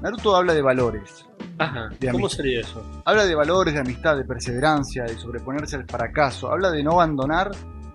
Naruto 0.02 0.36
habla 0.36 0.54
de 0.54 0.62
valores. 0.62 1.26
Ajá, 1.58 1.90
de 2.00 2.12
¿cómo 2.12 2.30
sería 2.30 2.60
eso? 2.62 2.84
Habla 3.06 3.26
de 3.26 3.34
valores, 3.36 3.74
de 3.74 3.80
amistad, 3.80 4.16
de 4.18 4.24
perseverancia, 4.24 5.04
de 5.04 5.16
sobreponerse 5.18 5.76
al 5.78 5.86
fracaso. 5.86 6.52
Habla 6.52 6.70
de 6.72 6.84
no 6.84 6.92
abandonar 6.94 7.50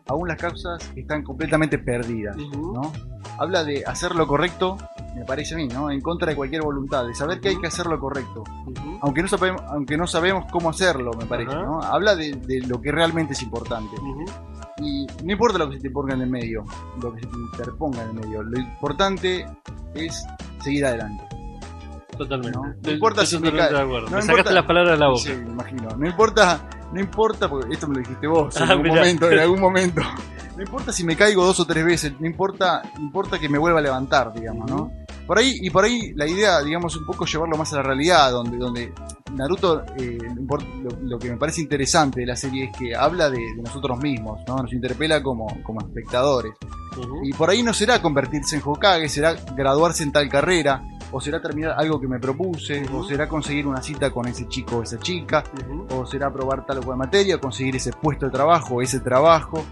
aún 0.08 0.28
las 0.28 0.36
causas 0.38 0.90
están 0.96 1.22
completamente 1.22 1.78
perdidas. 1.78 2.36
¿no? 2.36 2.92
Habla 3.38 3.64
de 3.64 3.84
hacer 3.84 4.14
lo 4.14 4.26
correcto, 4.26 4.78
me 5.14 5.24
parece 5.24 5.54
a 5.54 5.56
mí, 5.58 5.68
¿no? 5.68 5.90
En 5.90 6.00
contra 6.00 6.28
de 6.30 6.36
cualquier 6.36 6.62
voluntad, 6.62 7.06
de 7.06 7.14
saber 7.14 7.40
que 7.40 7.48
hay 7.50 7.56
que 7.60 7.66
hacer 7.66 7.86
lo 7.86 7.98
correcto. 7.98 8.44
Aunque 9.02 9.22
no 9.22 9.28
sabemos, 9.28 9.62
aunque 9.68 9.96
no 9.96 10.06
sabemos 10.06 10.44
cómo 10.50 10.70
hacerlo, 10.70 11.10
me 11.18 11.26
parece. 11.26 11.54
¿no? 11.54 11.80
Habla 11.82 12.14
de, 12.16 12.32
de 12.32 12.60
lo 12.66 12.80
que 12.80 12.92
realmente 12.92 13.32
es 13.34 13.42
importante. 13.42 13.94
Y 14.78 15.06
no 15.24 15.32
importa 15.32 15.58
lo 15.58 15.68
que 15.70 15.76
se 15.76 15.82
te 15.84 15.90
ponga 15.90 16.14
en 16.14 16.22
el 16.22 16.30
medio, 16.30 16.64
lo 17.02 17.12
que 17.14 17.20
se 17.22 17.26
te 17.26 17.36
interponga 17.52 18.02
en 18.02 18.08
el 18.10 18.14
medio, 18.14 18.42
lo 18.42 18.58
importante 18.58 19.46
es 19.94 20.26
seguir 20.62 20.84
adelante. 20.86 21.24
Totalmente. 22.16 22.58
No, 22.82 22.90
importa 22.90 23.26
si 23.26 23.38
me 23.38 23.50
no 23.50 23.56
me 23.56 23.82
importa- 23.82 24.22
sacaste 24.22 24.52
las 24.54 24.64
palabras 24.64 24.92
de 24.94 24.98
la 24.98 25.08
boca. 25.08 25.20
Sí, 25.20 25.30
me 25.34 25.50
imagino. 25.50 25.88
No 25.96 26.06
importa, 26.06 26.60
no 26.92 27.01
importa, 27.01 27.49
porque 27.49 27.72
esto 27.72 27.87
me 27.88 27.94
lo 27.94 28.01
dijiste 28.01 28.27
vos 28.27 28.57
en 28.57 28.62
Ah, 28.62 28.66
algún 28.70 28.83
mirá. 28.85 28.96
momento, 28.96 29.31
en 29.31 29.38
algún 29.38 29.61
momento. 29.61 30.01
No 30.57 30.62
importa 30.62 30.90
si 30.90 31.05
me 31.05 31.16
caigo 31.16 31.44
dos 31.44 31.61
o 31.61 31.66
tres 31.66 31.85
veces, 31.85 32.14
no 32.18 32.27
importa, 32.27 32.81
importa 32.99 33.38
que 33.38 33.46
me 33.46 33.59
vuelva 33.59 33.79
a 33.79 33.83
levantar, 33.83 34.33
digamos, 34.33 34.70
¿no? 34.70 34.90
Por 35.27 35.37
ahí, 35.37 35.59
y 35.61 35.68
por 35.68 35.85
ahí 35.85 36.14
la 36.14 36.27
idea, 36.27 36.62
digamos, 36.62 36.96
un 36.96 37.05
poco 37.05 37.27
llevarlo 37.27 37.59
más 37.59 37.75
a 37.75 37.77
la 37.77 37.83
realidad, 37.83 38.31
donde, 38.31 38.57
donde 38.57 38.90
Naruto, 39.35 39.85
eh, 39.99 40.16
lo 41.03 41.18
que 41.18 41.29
me 41.31 41.37
parece 41.37 41.61
interesante 41.61 42.20
de 42.20 42.27
la 42.29 42.37
serie 42.37 42.70
es 42.72 42.77
que 42.79 42.96
habla 42.96 43.29
de, 43.29 43.37
de 43.37 43.62
nosotros 43.62 43.99
mismos, 43.99 44.40
¿no? 44.49 44.57
Nos 44.57 44.72
interpela 44.72 45.22
como, 45.22 45.46
como 45.62 45.83
espectadores. 45.83 46.55
Y 47.25 47.35
por 47.35 47.51
ahí 47.51 47.62
no 47.62 47.75
será 47.75 48.01
convertirse 48.01 48.57
en 48.57 48.62
Hokage, 48.64 49.11
será 49.11 49.35
graduarse 49.55 50.05
en 50.05 50.12
tal 50.12 50.27
carrera, 50.31 50.83
o 51.12 51.20
será 51.20 51.40
terminar 51.40 51.74
algo 51.78 52.00
que 52.00 52.08
me 52.08 52.18
propuse, 52.18 52.84
o 52.92 53.04
será 53.04 53.28
conseguir 53.28 53.66
una 53.66 53.82
cita 53.82 54.10
con 54.10 54.26
ese 54.26 54.48
chico 54.48 54.78
o 54.78 54.82
esa 54.82 54.98
chica, 54.98 55.44
o 55.90 56.06
será 56.06 56.32
probar 56.32 56.64
tal 56.66 56.78
o 56.78 56.82
cual 56.82 56.98
materia, 56.98 57.38
conseguir 57.38 57.76
ese 57.76 57.92
puesto 57.92 58.26
de 58.26 58.32
trabajo, 58.32 58.82
ese 58.82 59.00
trabajo, 59.00 59.64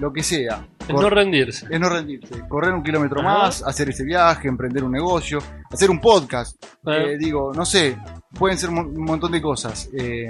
lo 0.00 0.12
que 0.12 0.22
sea. 0.22 0.66
Es 0.86 0.94
no 0.94 1.10
rendirse. 1.10 1.66
es 1.68 1.80
no 1.80 1.88
rendirse, 1.88 2.46
correr 2.48 2.72
un 2.72 2.82
kilómetro 2.82 3.20
Ajá. 3.20 3.38
más, 3.38 3.62
hacer 3.64 3.88
ese 3.88 4.04
viaje, 4.04 4.46
emprender 4.46 4.84
un 4.84 4.92
negocio, 4.92 5.38
hacer 5.72 5.90
un 5.90 6.00
podcast. 6.00 6.62
Eh, 6.86 7.14
Eh, 7.14 7.18
digo, 7.18 7.52
no 7.52 7.64
sé, 7.64 7.96
pueden 8.38 8.56
ser 8.56 8.70
un 8.70 9.02
montón 9.04 9.32
de 9.32 9.42
cosas. 9.42 9.88
Eh, 9.92 10.28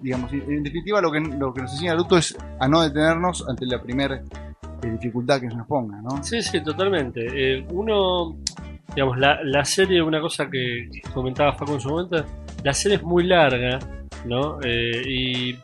digamos, 0.00 0.32
en 0.32 0.62
definitiva, 0.62 1.02
lo 1.02 1.12
que, 1.12 1.20
lo 1.20 1.52
que 1.52 1.60
nos 1.60 1.72
enseña 1.72 1.92
Naruto 1.92 2.16
es 2.16 2.34
a 2.58 2.66
no 2.68 2.80
detenernos 2.80 3.46
ante 3.46 3.66
la 3.66 3.82
primera 3.82 4.16
eh, 4.82 4.90
dificultad 4.92 5.40
que 5.40 5.50
se 5.50 5.56
nos 5.56 5.66
ponga, 5.66 6.00
¿no? 6.00 6.22
Sí, 6.24 6.40
sí, 6.40 6.62
totalmente. 6.62 7.66
Uno, 7.70 8.38
digamos, 8.94 9.18
la, 9.18 9.40
la 9.44 9.64
serie, 9.64 10.02
una 10.02 10.20
cosa 10.20 10.48
que 10.50 10.88
comentaba 11.14 11.52
Facu 11.54 11.74
en 11.74 11.80
su 11.80 11.88
momento, 11.90 12.24
la 12.64 12.72
serie 12.72 12.96
es 12.96 13.02
muy 13.02 13.24
larga, 13.24 13.78
¿no? 14.24 14.58
Eh, 14.62 15.02
y 15.06 15.56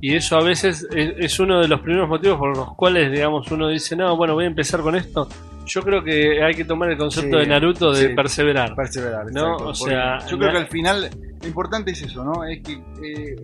y 0.00 0.16
eso 0.16 0.36
a 0.36 0.42
veces 0.42 0.84
es, 0.94 1.14
es 1.16 1.38
uno 1.38 1.60
de 1.60 1.68
los 1.68 1.80
primeros 1.80 2.08
motivos 2.08 2.36
por 2.36 2.56
los 2.56 2.74
cuales, 2.74 3.12
digamos, 3.12 3.48
uno 3.52 3.68
dice, 3.68 3.94
no, 3.94 4.16
bueno, 4.16 4.34
voy 4.34 4.44
a 4.44 4.48
empezar 4.48 4.80
con 4.80 4.96
esto. 4.96 5.28
Yo 5.64 5.80
creo 5.82 6.02
que 6.02 6.42
hay 6.42 6.54
que 6.54 6.64
tomar 6.64 6.90
el 6.90 6.98
concepto 6.98 7.36
Sí, 7.38 7.42
de 7.44 7.46
Naruto 7.46 7.92
de 7.92 8.08
sí. 8.08 8.14
perseverar. 8.14 8.74
Perseverar. 8.74 9.26
No, 9.32 9.52
exacto, 9.52 9.68
o 9.68 9.74
sea, 9.74 10.18
yo 10.26 10.36
creo 10.38 10.50
que 10.50 10.58
al 10.58 10.66
final 10.66 11.08
lo 11.40 11.46
importante 11.46 11.92
es 11.92 12.02
eso, 12.02 12.24
¿no? 12.24 12.44
Es 12.44 12.60
que, 12.64 12.72
eh, 12.72 13.36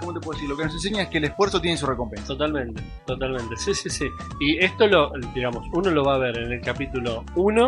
¿cómo 0.00 0.12
te 0.12 0.18
puedo 0.18 0.32
decir? 0.32 0.48
Lo 0.48 0.56
que 0.56 0.64
nos 0.64 0.74
enseña 0.74 1.02
es 1.02 1.08
que 1.08 1.18
el 1.18 1.24
esfuerzo 1.26 1.60
tiene 1.60 1.76
su 1.76 1.86
recompensa. 1.86 2.26
Totalmente, 2.26 2.82
totalmente. 3.06 3.56
Sí, 3.56 3.72
sí, 3.72 3.88
sí. 3.88 4.06
Y 4.40 4.58
esto 4.64 4.88
lo, 4.88 5.12
digamos, 5.36 5.64
uno 5.72 5.88
lo 5.92 6.02
va 6.02 6.16
a 6.16 6.18
ver 6.18 6.36
en 6.36 6.50
el 6.52 6.60
capítulo 6.62 7.24
1 7.36 7.64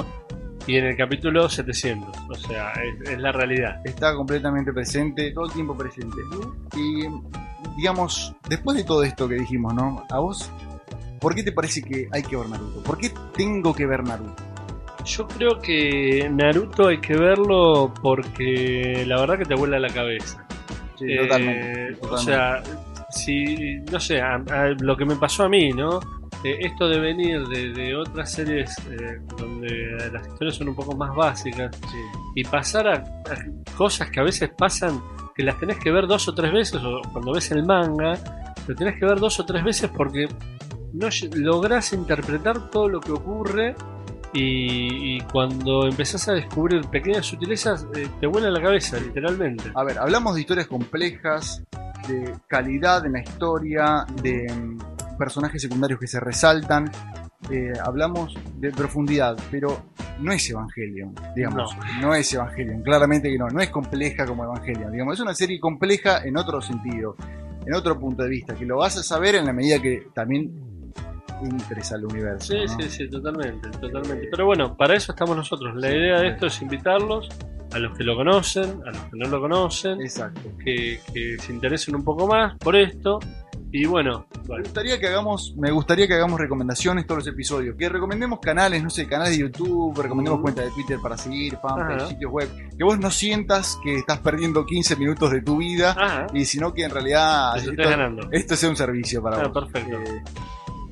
y 0.68 0.76
en 0.76 0.85
el 0.85 0.96
capítulo 0.96 1.48
700. 1.48 2.16
O 2.28 2.35
sea, 2.35 2.72
es, 2.74 3.11
es 3.11 3.18
la 3.18 3.33
realidad. 3.33 3.81
Está 3.85 4.14
completamente 4.14 4.72
presente, 4.72 5.33
todo 5.33 5.46
el 5.46 5.52
tiempo 5.52 5.76
presente. 5.76 6.16
Y, 6.76 7.07
digamos, 7.76 8.35
después 8.48 8.76
de 8.76 8.85
todo 8.85 9.02
esto 9.02 9.26
que 9.28 9.35
dijimos, 9.37 9.74
¿no? 9.74 10.04
A 10.11 10.18
vos, 10.20 10.50
¿por 11.20 11.35
qué 11.35 11.42
te 11.42 11.52
parece 11.52 11.83
que 11.83 12.09
hay 12.12 12.22
que 12.22 12.37
ver 12.37 12.48
Naruto? 12.48 12.83
¿Por 12.85 12.98
qué 12.98 13.11
tengo 13.37 13.74
que 13.74 13.87
ver 13.87 14.04
Naruto? 14.04 14.44
Yo 15.04 15.26
creo 15.26 15.59
que 15.61 16.28
Naruto 16.31 16.88
hay 16.88 16.98
que 16.98 17.16
verlo 17.16 17.92
porque 18.02 19.04
la 19.07 19.18
verdad 19.20 19.38
que 19.38 19.46
te 19.46 19.54
vuela 19.54 19.78
la 19.78 19.88
cabeza. 19.88 20.44
Sí, 20.98 21.07
Eh, 21.09 21.16
totalmente, 21.22 21.94
O 21.94 22.09
totalmente. 22.09 22.33
sea, 22.33 22.62
si, 23.11 23.76
no 23.90 23.98
sé, 24.00 24.20
a- 24.20 24.35
a 24.35 24.66
lo 24.81 24.96
que 24.96 25.07
me 25.07 25.16
pasó 25.16 25.44
a 25.44 25.48
mí, 25.48 25.70
¿no? 25.70 25.98
Eh, 26.44 26.59
esto 26.61 26.88
de 26.88 27.01
venir 27.01 27.44
de, 27.48 27.72
de 27.72 27.96
otras 27.96 28.31
series 28.31 28.70
eh, 28.90 29.20
donde 29.37 29.68
las 30.12 30.27
historias 30.29 30.55
son 30.57 30.68
un 30.68 30.74
poco 30.77 30.94
más 30.96 31.14
básicas 31.14 31.74
Sí. 31.90 31.98
y 32.37 32.44
pasar 32.44 32.87
a, 32.87 32.92
a 32.94 33.74
cosas 33.77 34.09
que 34.11 34.20
a 34.20 34.22
veces 34.22 34.51
pasan 34.57 35.01
que 35.35 35.42
las 35.42 35.59
tenés 35.59 35.79
que 35.79 35.90
ver 35.90 36.07
dos 36.07 36.29
o 36.29 36.35
tres 36.35 36.53
veces 36.53 36.81
o 36.83 37.01
cuando 37.12 37.33
ves 37.33 37.51
el 37.51 37.64
manga 37.64 38.14
lo 38.68 38.74
tenés 38.77 38.96
que 38.98 39.05
ver 39.07 39.18
dos 39.18 39.40
o 39.40 39.44
tres 39.46 39.64
veces 39.64 39.90
porque 39.96 40.29
no 40.92 41.09
lográs 41.35 41.92
interpretar 41.92 42.70
todo 42.70 42.88
lo 42.88 43.01
que 43.01 43.12
ocurre 43.12 43.74
y, 44.33 45.16
y 45.16 45.20
cuando 45.22 45.87
empezás 45.88 46.29
a 46.29 46.35
descubrir 46.35 46.83
pequeñas 46.88 47.27
sutilezas 47.27 47.87
eh, 47.96 48.07
te 48.20 48.27
vuela 48.29 48.51
la 48.51 48.61
cabeza 48.62 48.98
literalmente 49.01 49.70
A 49.74 49.83
ver, 49.85 49.98
hablamos 49.98 50.35
de 50.35 50.42
historias 50.42 50.66
complejas, 50.68 51.62
de 52.07 52.35
calidad 52.46 53.05
en 53.07 53.12
la 53.14 53.20
historia, 53.22 54.05
de 54.22 54.46
personajes 55.18 55.61
secundarios 55.61 56.00
que 56.00 56.07
se 56.07 56.20
resaltan, 56.20 56.90
eh, 57.50 57.72
hablamos 57.85 58.35
de 58.57 58.70
profundidad, 58.70 59.37
pero 59.50 59.90
no 60.20 60.33
es 60.33 60.48
Evangelion, 60.50 61.14
digamos. 61.35 61.76
No. 62.00 62.14
es 62.14 62.33
Evangelion, 62.33 62.83
claramente 62.83 63.31
que 63.31 63.38
no. 63.38 63.48
No 63.48 63.61
es 63.61 63.70
compleja 63.70 64.26
como 64.26 64.44
Evangelion, 64.44 64.92
digamos. 64.92 65.14
Es 65.14 65.20
una 65.20 65.35
serie 65.35 65.61
compleja 65.61 66.24
en 66.24 66.37
otro 66.37 66.61
sentido, 66.61 67.16
en 67.66 67.74
otro 67.74 67.98
punto 67.98 68.22
de 68.22 68.28
vista, 68.28 68.54
que 68.54 68.64
lo 68.64 68.78
vas 68.78 68.96
a 68.96 69.02
saber 69.02 69.37
en 69.37 69.46
la 69.46 69.52
medida 69.52 69.81
que 69.81 70.09
también 70.14 70.52
entres 71.42 71.92
al 71.92 72.04
universo. 72.04 72.52
Sí, 72.52 72.59
¿no? 72.59 72.81
sí, 72.81 72.88
sí, 72.88 73.11
totalmente, 73.11 73.68
totalmente. 73.70 74.28
Pero 74.31 74.46
bueno, 74.46 74.76
para 74.76 74.94
eso 74.94 75.12
estamos 75.12 75.37
nosotros. 75.37 75.74
La 75.76 75.90
idea 75.90 76.20
de 76.20 76.28
esto 76.28 76.46
es 76.46 76.61
invitarlos 76.62 77.28
a 77.72 77.78
los 77.78 77.96
que 77.96 78.04
lo 78.04 78.16
conocen, 78.16 78.81
a 78.87 78.90
los 78.90 79.02
que 79.04 79.16
no 79.16 79.28
lo 79.28 79.40
conocen, 79.40 80.00
Exacto. 80.00 80.50
que, 80.64 81.00
que 81.12 81.37
se 81.38 81.52
interesen 81.52 81.94
un 81.94 82.04
poco 82.04 82.26
más 82.26 82.57
por 82.59 82.76
esto. 82.76 83.20
Y 83.70 83.85
bueno, 83.85 84.26
Me 84.48 84.61
gustaría 84.62 84.98
que 84.98 85.07
hagamos, 85.09 85.54
me 85.59 85.70
gustaría 85.70 86.07
que 86.09 86.14
hagamos 86.14 86.40
recomendaciones 86.40 87.07
todos 87.07 87.18
los 87.18 87.26
episodios, 87.28 87.76
que 87.76 87.88
recomendemos 87.90 88.38
canales, 88.40 88.83
no 88.83 88.88
sé, 88.88 89.07
canales 89.07 89.33
de 89.37 89.42
YouTube, 89.42 90.00
recomendemos 90.00 90.38
Mm. 90.38 90.42
cuentas 90.42 90.64
de 90.64 90.70
Twitter 90.70 90.98
para 91.02 91.18
seguir, 91.18 91.59
fanpage, 91.59 92.09
sitios 92.09 92.33
web, 92.33 92.48
que 92.78 92.83
vos 92.85 92.98
no 92.98 93.11
sientas 93.11 93.78
que 93.85 93.96
estás 93.96 94.20
perdiendo 94.20 94.64
15 94.64 94.96
minutos 94.96 95.31
de 95.33 95.42
tu 95.42 95.59
vida 95.59 96.26
y 96.33 96.46
sino 96.46 96.72
que 96.72 96.85
en 96.85 96.90
realidad 96.92 97.59
esto, 97.59 97.72
esto 98.33 98.57
sea 98.57 98.70
un 98.70 98.76
servicio 98.76 99.22
para 99.22 99.42
Ah, 99.42 99.48
vos. 99.48 99.64
perfecto. 99.70 99.98
Eh, 100.00 100.22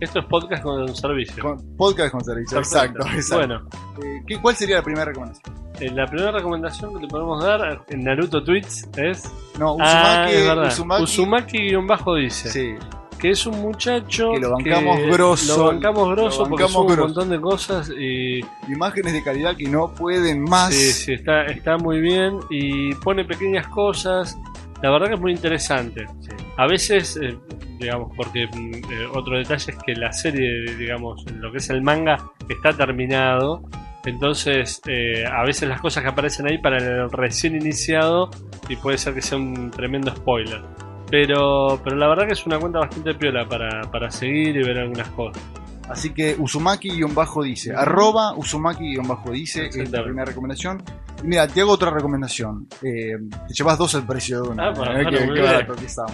Esto 0.00 0.18
es 0.20 0.24
podcast 0.26 0.62
con 0.62 0.94
servicio. 0.94 1.42
con- 1.42 1.76
podcast 1.76 2.12
con 2.12 2.22
servicio, 2.24 2.58
Perfecto. 2.58 2.98
exacto, 3.00 3.16
exacto. 3.16 3.36
Bueno, 3.46 3.68
Eh, 4.02 4.22
¿qué- 4.26 4.38
¿Cuál 4.40 4.54
sería 4.56 4.76
la 4.76 4.82
primera 4.82 5.06
recomendación? 5.06 5.54
eh, 5.80 5.90
la 5.90 6.06
primera 6.06 6.32
recomendación 6.32 6.94
que 6.94 7.00
te 7.00 7.08
podemos 7.08 7.42
dar 7.42 7.82
en 7.88 8.04
Naruto 8.04 8.42
Tweets 8.44 8.88
es. 8.96 9.32
No, 9.58 9.76
ah, 9.80 10.24
Uzumaki, 10.26 10.32
es 10.34 10.46
verdad. 10.46 10.66
Uzumaki, 10.68 11.02
Uzumaki-bajo 11.02 12.14
dice 12.16 12.50
sí, 12.50 12.74
que 13.18 13.30
es 13.30 13.46
un 13.46 13.60
muchacho 13.62 14.32
Que 14.32 14.40
lo 14.40 14.50
bancamos 14.52 14.96
que 14.98 15.10
grosso, 15.10 15.56
Lo 15.56 15.64
bancamos 15.72 16.10
grosso 16.10 16.42
lo 16.44 16.48
porque 16.50 16.68
sube 16.68 16.80
un 16.82 16.86
grosso. 16.88 17.02
montón 17.08 17.30
de 17.30 17.40
cosas 17.40 17.90
y 17.98 18.40
imágenes 18.70 19.12
de 19.14 19.22
calidad 19.24 19.56
que 19.56 19.66
no 19.68 19.94
pueden 19.94 20.42
más. 20.42 20.74
Sí, 20.74 20.92
sí, 20.92 21.12
está, 21.14 21.44
está 21.46 21.78
muy 21.78 22.00
bien 22.00 22.38
y 22.50 22.94
pone 22.96 23.24
pequeñas 23.24 23.66
cosas. 23.68 24.36
La 24.82 24.90
verdad 24.90 25.08
que 25.08 25.14
es 25.14 25.20
muy 25.20 25.32
interesante. 25.32 26.06
Sí. 26.20 26.28
A 26.58 26.66
veces, 26.66 27.16
eh, 27.22 27.38
digamos, 27.78 28.12
porque 28.16 28.46
mm, 28.46 28.74
eh, 28.92 29.06
otro 29.12 29.36
detalle 29.38 29.72
es 29.72 29.78
que 29.84 29.94
la 29.94 30.12
serie, 30.12 30.74
digamos, 30.76 31.24
lo 31.32 31.50
que 31.52 31.58
es 31.58 31.70
el 31.70 31.82
manga, 31.82 32.16
está 32.48 32.72
terminado. 32.72 33.62
Entonces, 34.04 34.80
eh, 34.86 35.24
a 35.26 35.42
veces 35.44 35.68
las 35.68 35.80
cosas 35.80 36.02
que 36.04 36.08
aparecen 36.10 36.46
ahí 36.46 36.58
para 36.58 36.78
el 36.78 37.10
recién 37.10 37.56
iniciado 37.56 38.30
y 38.68 38.76
puede 38.76 38.98
ser 38.98 39.14
que 39.14 39.22
sea 39.22 39.36
un 39.38 39.70
tremendo 39.70 40.14
spoiler. 40.14 40.62
Pero, 41.10 41.80
pero 41.82 41.96
la 41.96 42.08
verdad 42.08 42.26
que 42.26 42.32
es 42.32 42.46
una 42.46 42.58
cuenta 42.58 42.80
bastante 42.80 43.14
piola 43.14 43.48
para, 43.48 43.82
para 43.90 44.10
seguir 44.10 44.56
y 44.56 44.62
ver 44.62 44.78
algunas 44.78 45.08
cosas. 45.10 45.42
Así 45.88 46.12
que 46.12 46.36
Uzumaki-dice, 46.36 47.72
arroba 47.74 48.34
Uzumaki-dice, 48.36 49.66
es 49.66 49.90
la 49.90 50.02
primera 50.02 50.24
recomendación. 50.24 50.82
Y 51.22 51.26
mira, 51.28 51.46
te 51.46 51.60
hago 51.60 51.72
otra 51.72 51.90
recomendación. 51.90 52.66
Eh, 52.82 53.12
te 53.46 53.54
llevas 53.54 53.78
dos 53.78 53.94
al 53.94 54.04
precio 54.06 54.42
de 54.42 54.48
una. 54.48 54.68
Ah, 54.68 54.72
bueno, 54.76 54.98
Eh, 55.00 55.66
que 55.78 55.84
estamos. 55.86 56.12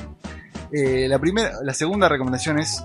Eh, 0.73 1.07
la, 1.09 1.19
primera, 1.19 1.51
la 1.63 1.75
segunda 1.75 2.09
recomendación 2.09 2.59
es, 2.59 2.85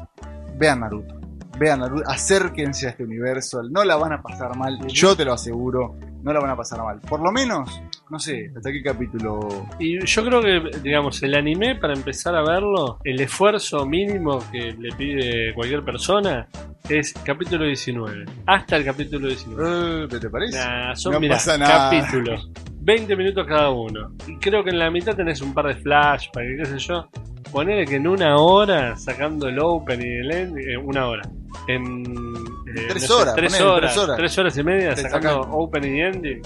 vean 0.57 0.81
Naruto. 0.81 1.15
Vean 1.57 1.79
Naruto, 1.79 2.03
acérquense 2.09 2.87
a 2.87 2.89
este 2.91 3.03
universo, 3.03 3.63
no 3.63 3.83
la 3.83 3.95
van 3.95 4.13
a 4.13 4.21
pasar 4.21 4.55
mal, 4.55 4.77
yo 4.87 5.15
te 5.15 5.25
lo 5.25 5.33
aseguro, 5.33 5.95
no 6.21 6.33
la 6.33 6.39
van 6.39 6.51
a 6.51 6.55
pasar 6.55 6.83
mal. 6.83 6.99
Por 6.99 7.21
lo 7.21 7.31
menos, 7.31 7.81
no 8.09 8.19
sé, 8.19 8.51
hasta 8.55 8.71
qué 8.71 8.83
capítulo... 8.83 9.67
Y 9.79 10.05
yo 10.05 10.25
creo 10.25 10.41
que, 10.41 10.79
digamos, 10.83 11.23
el 11.23 11.33
anime, 11.35 11.75
para 11.75 11.93
empezar 11.93 12.35
a 12.35 12.43
verlo, 12.43 12.99
el 13.03 13.19
esfuerzo 13.21 13.85
mínimo 13.85 14.43
que 14.51 14.73
le 14.73 14.95
pide 14.95 15.53
cualquier 15.53 15.83
persona 15.83 16.47
es 16.89 17.13
capítulo 17.23 17.65
19. 17.65 18.25
Hasta 18.45 18.75
el 18.75 18.85
capítulo 18.85 19.27
19. 19.27 20.03
Eh, 20.03 20.19
¿Te 20.19 20.29
parece? 20.29 20.57
Nah, 20.57 20.95
son, 20.95 21.13
no 21.13 21.19
mirá, 21.19 21.35
pasa 21.35 21.57
nada. 21.57 21.89
capítulos. 21.89 22.49
20 22.81 23.15
minutos 23.15 23.45
cada 23.47 23.69
uno. 23.69 24.11
Y 24.27 24.37
creo 24.37 24.63
que 24.63 24.69
en 24.69 24.79
la 24.79 24.89
mitad 24.89 25.15
tenés 25.15 25.41
un 25.41 25.53
par 25.53 25.67
de 25.67 25.75
flash, 25.75 26.29
para 26.31 26.45
que 26.45 26.57
qué 26.57 26.65
sé 26.65 26.79
yo. 26.79 27.09
Ponele 27.51 27.85
que 27.85 27.95
en 27.95 28.07
una 28.07 28.35
hora, 28.37 28.95
sacando 28.97 29.47
el 29.47 29.59
open 29.59 30.01
y 30.01 30.05
el 30.19 30.31
end, 30.31 30.57
eh, 30.57 30.77
una 30.77 31.07
hora. 31.07 31.23
En 31.67 32.03
eh, 32.05 32.85
Tres 32.89 33.01
no 33.03 33.07
sé, 33.07 33.13
horas, 33.13 33.35
tres 33.35 33.51
ponele, 33.53 33.69
horas, 33.71 33.93
tres 33.93 34.03
horas. 34.03 34.17
tres 34.17 34.37
horas 34.37 34.57
y 34.57 34.63
media, 34.63 34.93
Te 34.95 35.01
sacando 35.03 35.43
sacan- 35.43 35.49
open 35.53 35.83
y 35.95 36.01
ending. 36.01 36.41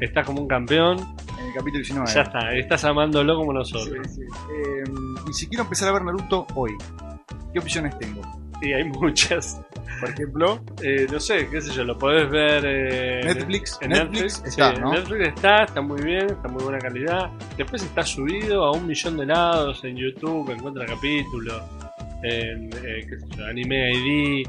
Estás 0.00 0.26
como 0.26 0.42
un 0.42 0.48
campeón. 0.48 0.98
En 1.38 1.46
el 1.46 1.52
capítulo 1.54 1.78
19. 1.78 2.10
Ya 2.12 2.22
está, 2.22 2.52
estás 2.54 2.84
amándolo 2.84 3.36
como 3.36 3.52
nosotros. 3.52 3.98
Sí, 4.08 4.14
sí. 4.16 4.22
Eh, 4.22 4.84
y 5.28 5.32
si 5.32 5.46
quiero 5.48 5.64
empezar 5.64 5.88
a 5.88 5.92
ver 5.92 6.02
Naruto 6.04 6.46
hoy, 6.54 6.72
¿qué 7.52 7.58
opciones 7.58 7.98
tengo? 7.98 8.20
Y 8.62 8.72
hay 8.72 8.84
muchas. 8.84 9.60
Por 10.00 10.10
ejemplo, 10.10 10.60
Eh, 10.82 11.06
no 11.10 11.18
sé, 11.20 11.48
qué 11.48 11.60
sé 11.60 11.72
yo, 11.72 11.84
lo 11.84 11.96
podés 11.98 12.28
ver 12.30 12.64
eh, 12.66 13.20
Netflix. 13.24 13.78
en 13.80 13.90
Netflix 13.90 14.40
Netflix. 14.42 14.42
está, 14.44 14.74
sí, 14.74 14.80
¿no? 14.80 14.94
en 14.94 15.00
Netflix 15.00 15.28
está, 15.28 15.64
está 15.64 15.80
muy 15.80 16.02
bien, 16.02 16.26
está 16.30 16.48
muy 16.48 16.62
buena 16.62 16.78
calidad. 16.78 17.30
Después 17.56 17.82
está 17.82 18.02
subido 18.04 18.64
a 18.64 18.72
un 18.72 18.86
millón 18.86 19.16
de 19.16 19.26
lados 19.26 19.82
en 19.84 19.96
YouTube, 19.96 20.50
encuentra 20.50 20.86
capítulos, 20.86 21.62
en 22.22 22.70
eh, 22.84 23.06
qué 23.08 23.18
sé 23.20 23.26
yo, 23.36 23.44
Anime 23.46 23.92
ID, 23.92 24.46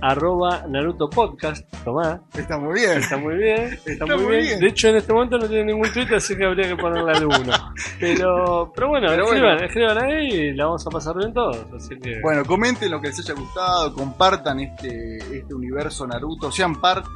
arroba 0.02 0.66
Naruto 0.68 1.10
Podcast. 1.10 1.66
Tomá, 1.84 2.22
Está 2.38 2.58
muy 2.58 2.74
bien. 2.80 2.98
está 3.00 3.18
muy 3.18 3.36
bien. 3.36 3.62
Está, 3.74 3.92
Está 3.92 4.06
muy 4.06 4.24
muy 4.26 4.32
bien. 4.36 4.44
bien. 4.48 4.60
De 4.60 4.68
hecho, 4.68 4.88
en 4.90 4.96
este 4.98 5.14
momento 5.14 5.38
no 5.38 5.48
tiene 5.48 5.66
ningún 5.66 5.92
tweet, 5.92 6.14
así 6.16 6.36
que 6.36 6.46
habría 6.46 6.68
que 6.68 6.76
ponerle 6.76 7.12
al 7.12 7.26
uno. 7.26 7.54
Pero, 8.00 8.72
pero 8.76 8.88
bueno, 8.90 9.08
Pero 9.10 9.24
escriban, 9.26 9.52
bueno. 9.54 9.66
escriban 9.66 9.98
ahí 10.04 10.28
y 10.28 10.54
la 10.54 10.66
vamos 10.66 10.86
a 10.86 10.90
pasar 10.90 11.16
bien 11.18 11.34
todos. 11.34 11.66
Así 11.74 11.98
que. 12.00 12.20
Bueno, 12.22 12.44
comenten 12.46 12.92
lo 12.92 13.00
que 13.02 13.08
les 13.08 13.20
haya 13.20 13.34
gustado, 13.34 13.94
compartan 13.94 14.60
este, 14.60 15.18
este 15.18 15.54
universo 15.54 16.06
Naruto, 16.06 16.52
sean 16.52 16.80
parte 16.80 17.10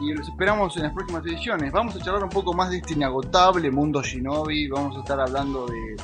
y 0.00 0.12
los 0.12 0.28
esperamos 0.28 0.76
en 0.76 0.84
las 0.84 0.92
próximas 0.92 1.24
ediciones. 1.26 1.70
Vamos 1.72 1.94
a 1.96 1.98
charlar 2.00 2.24
un 2.24 2.30
poco 2.30 2.52
más 2.54 2.70
de 2.70 2.78
este 2.78 2.94
inagotable 2.94 3.70
mundo 3.70 4.02
Shinobi, 4.02 4.66
vamos 4.68 4.96
a 4.96 5.00
estar 5.00 5.20
hablando 5.20 5.66
de 5.66 5.96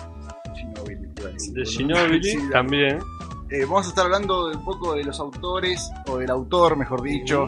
Shinobi. 1.64 2.20
también. 2.52 2.98
Eh, 3.50 3.64
vamos 3.64 3.86
a 3.86 3.88
estar 3.90 4.04
hablando 4.04 4.48
de 4.48 4.56
un 4.56 4.64
poco 4.64 4.94
de 4.94 5.04
los 5.04 5.18
autores, 5.20 5.90
o 6.08 6.18
del 6.18 6.30
autor, 6.30 6.76
mejor 6.76 7.02
dicho, 7.02 7.46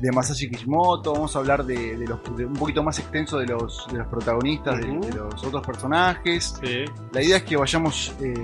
de 0.00 0.10
Masashi 0.12 0.48
Kishimoto. 0.50 1.12
Vamos 1.12 1.36
a 1.36 1.38
hablar 1.40 1.64
de, 1.64 1.96
de 1.96 2.06
los, 2.06 2.18
de 2.36 2.46
un 2.46 2.54
poquito 2.54 2.82
más 2.82 2.98
extenso 2.98 3.38
de 3.38 3.46
los, 3.46 3.86
de 3.92 3.98
los 3.98 4.06
protagonistas, 4.08 4.80
de- 4.80 5.12
los 5.14 5.44
otros 5.44 5.64
personajes. 5.66 6.54
Sí. 6.62 6.84
La 7.12 7.22
idea 7.22 7.36
es 7.38 7.42
que 7.44 7.56
vayamos 7.56 8.14
eh, 8.20 8.34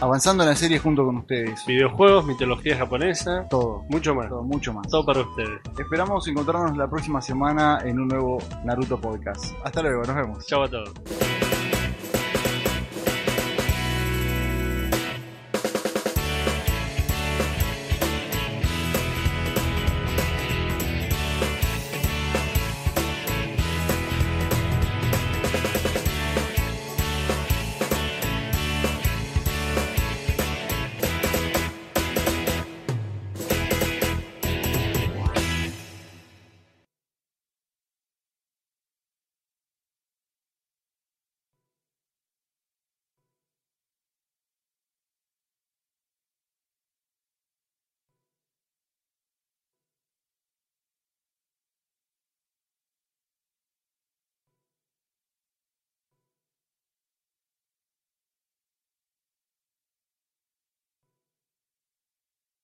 avanzando 0.00 0.42
en 0.42 0.50
la 0.50 0.56
serie 0.56 0.78
junto 0.78 1.04
con 1.04 1.16
ustedes. 1.18 1.64
Videojuegos, 1.66 2.26
mitología 2.26 2.76
japonesa, 2.76 3.46
Todo, 3.48 3.84
mucho 3.88 4.14
más. 4.14 4.28
todo, 4.28 4.42
mucho 4.42 4.72
más. 4.72 4.86
Todo 4.88 5.04
para 5.06 5.20
ustedes. 5.20 5.60
Esperamos 5.78 6.26
encontrarnos 6.28 6.76
la 6.76 6.88
próxima 6.88 7.20
semana 7.22 7.78
en 7.84 8.00
un 8.00 8.08
nuevo 8.08 8.38
Naruto 8.64 9.00
Podcast. 9.00 9.54
Hasta 9.64 9.82
luego, 9.82 10.02
nos 10.02 10.16
vemos. 10.16 10.46
Chau 10.46 10.62
a 10.64 10.68
todos. 10.68 11.45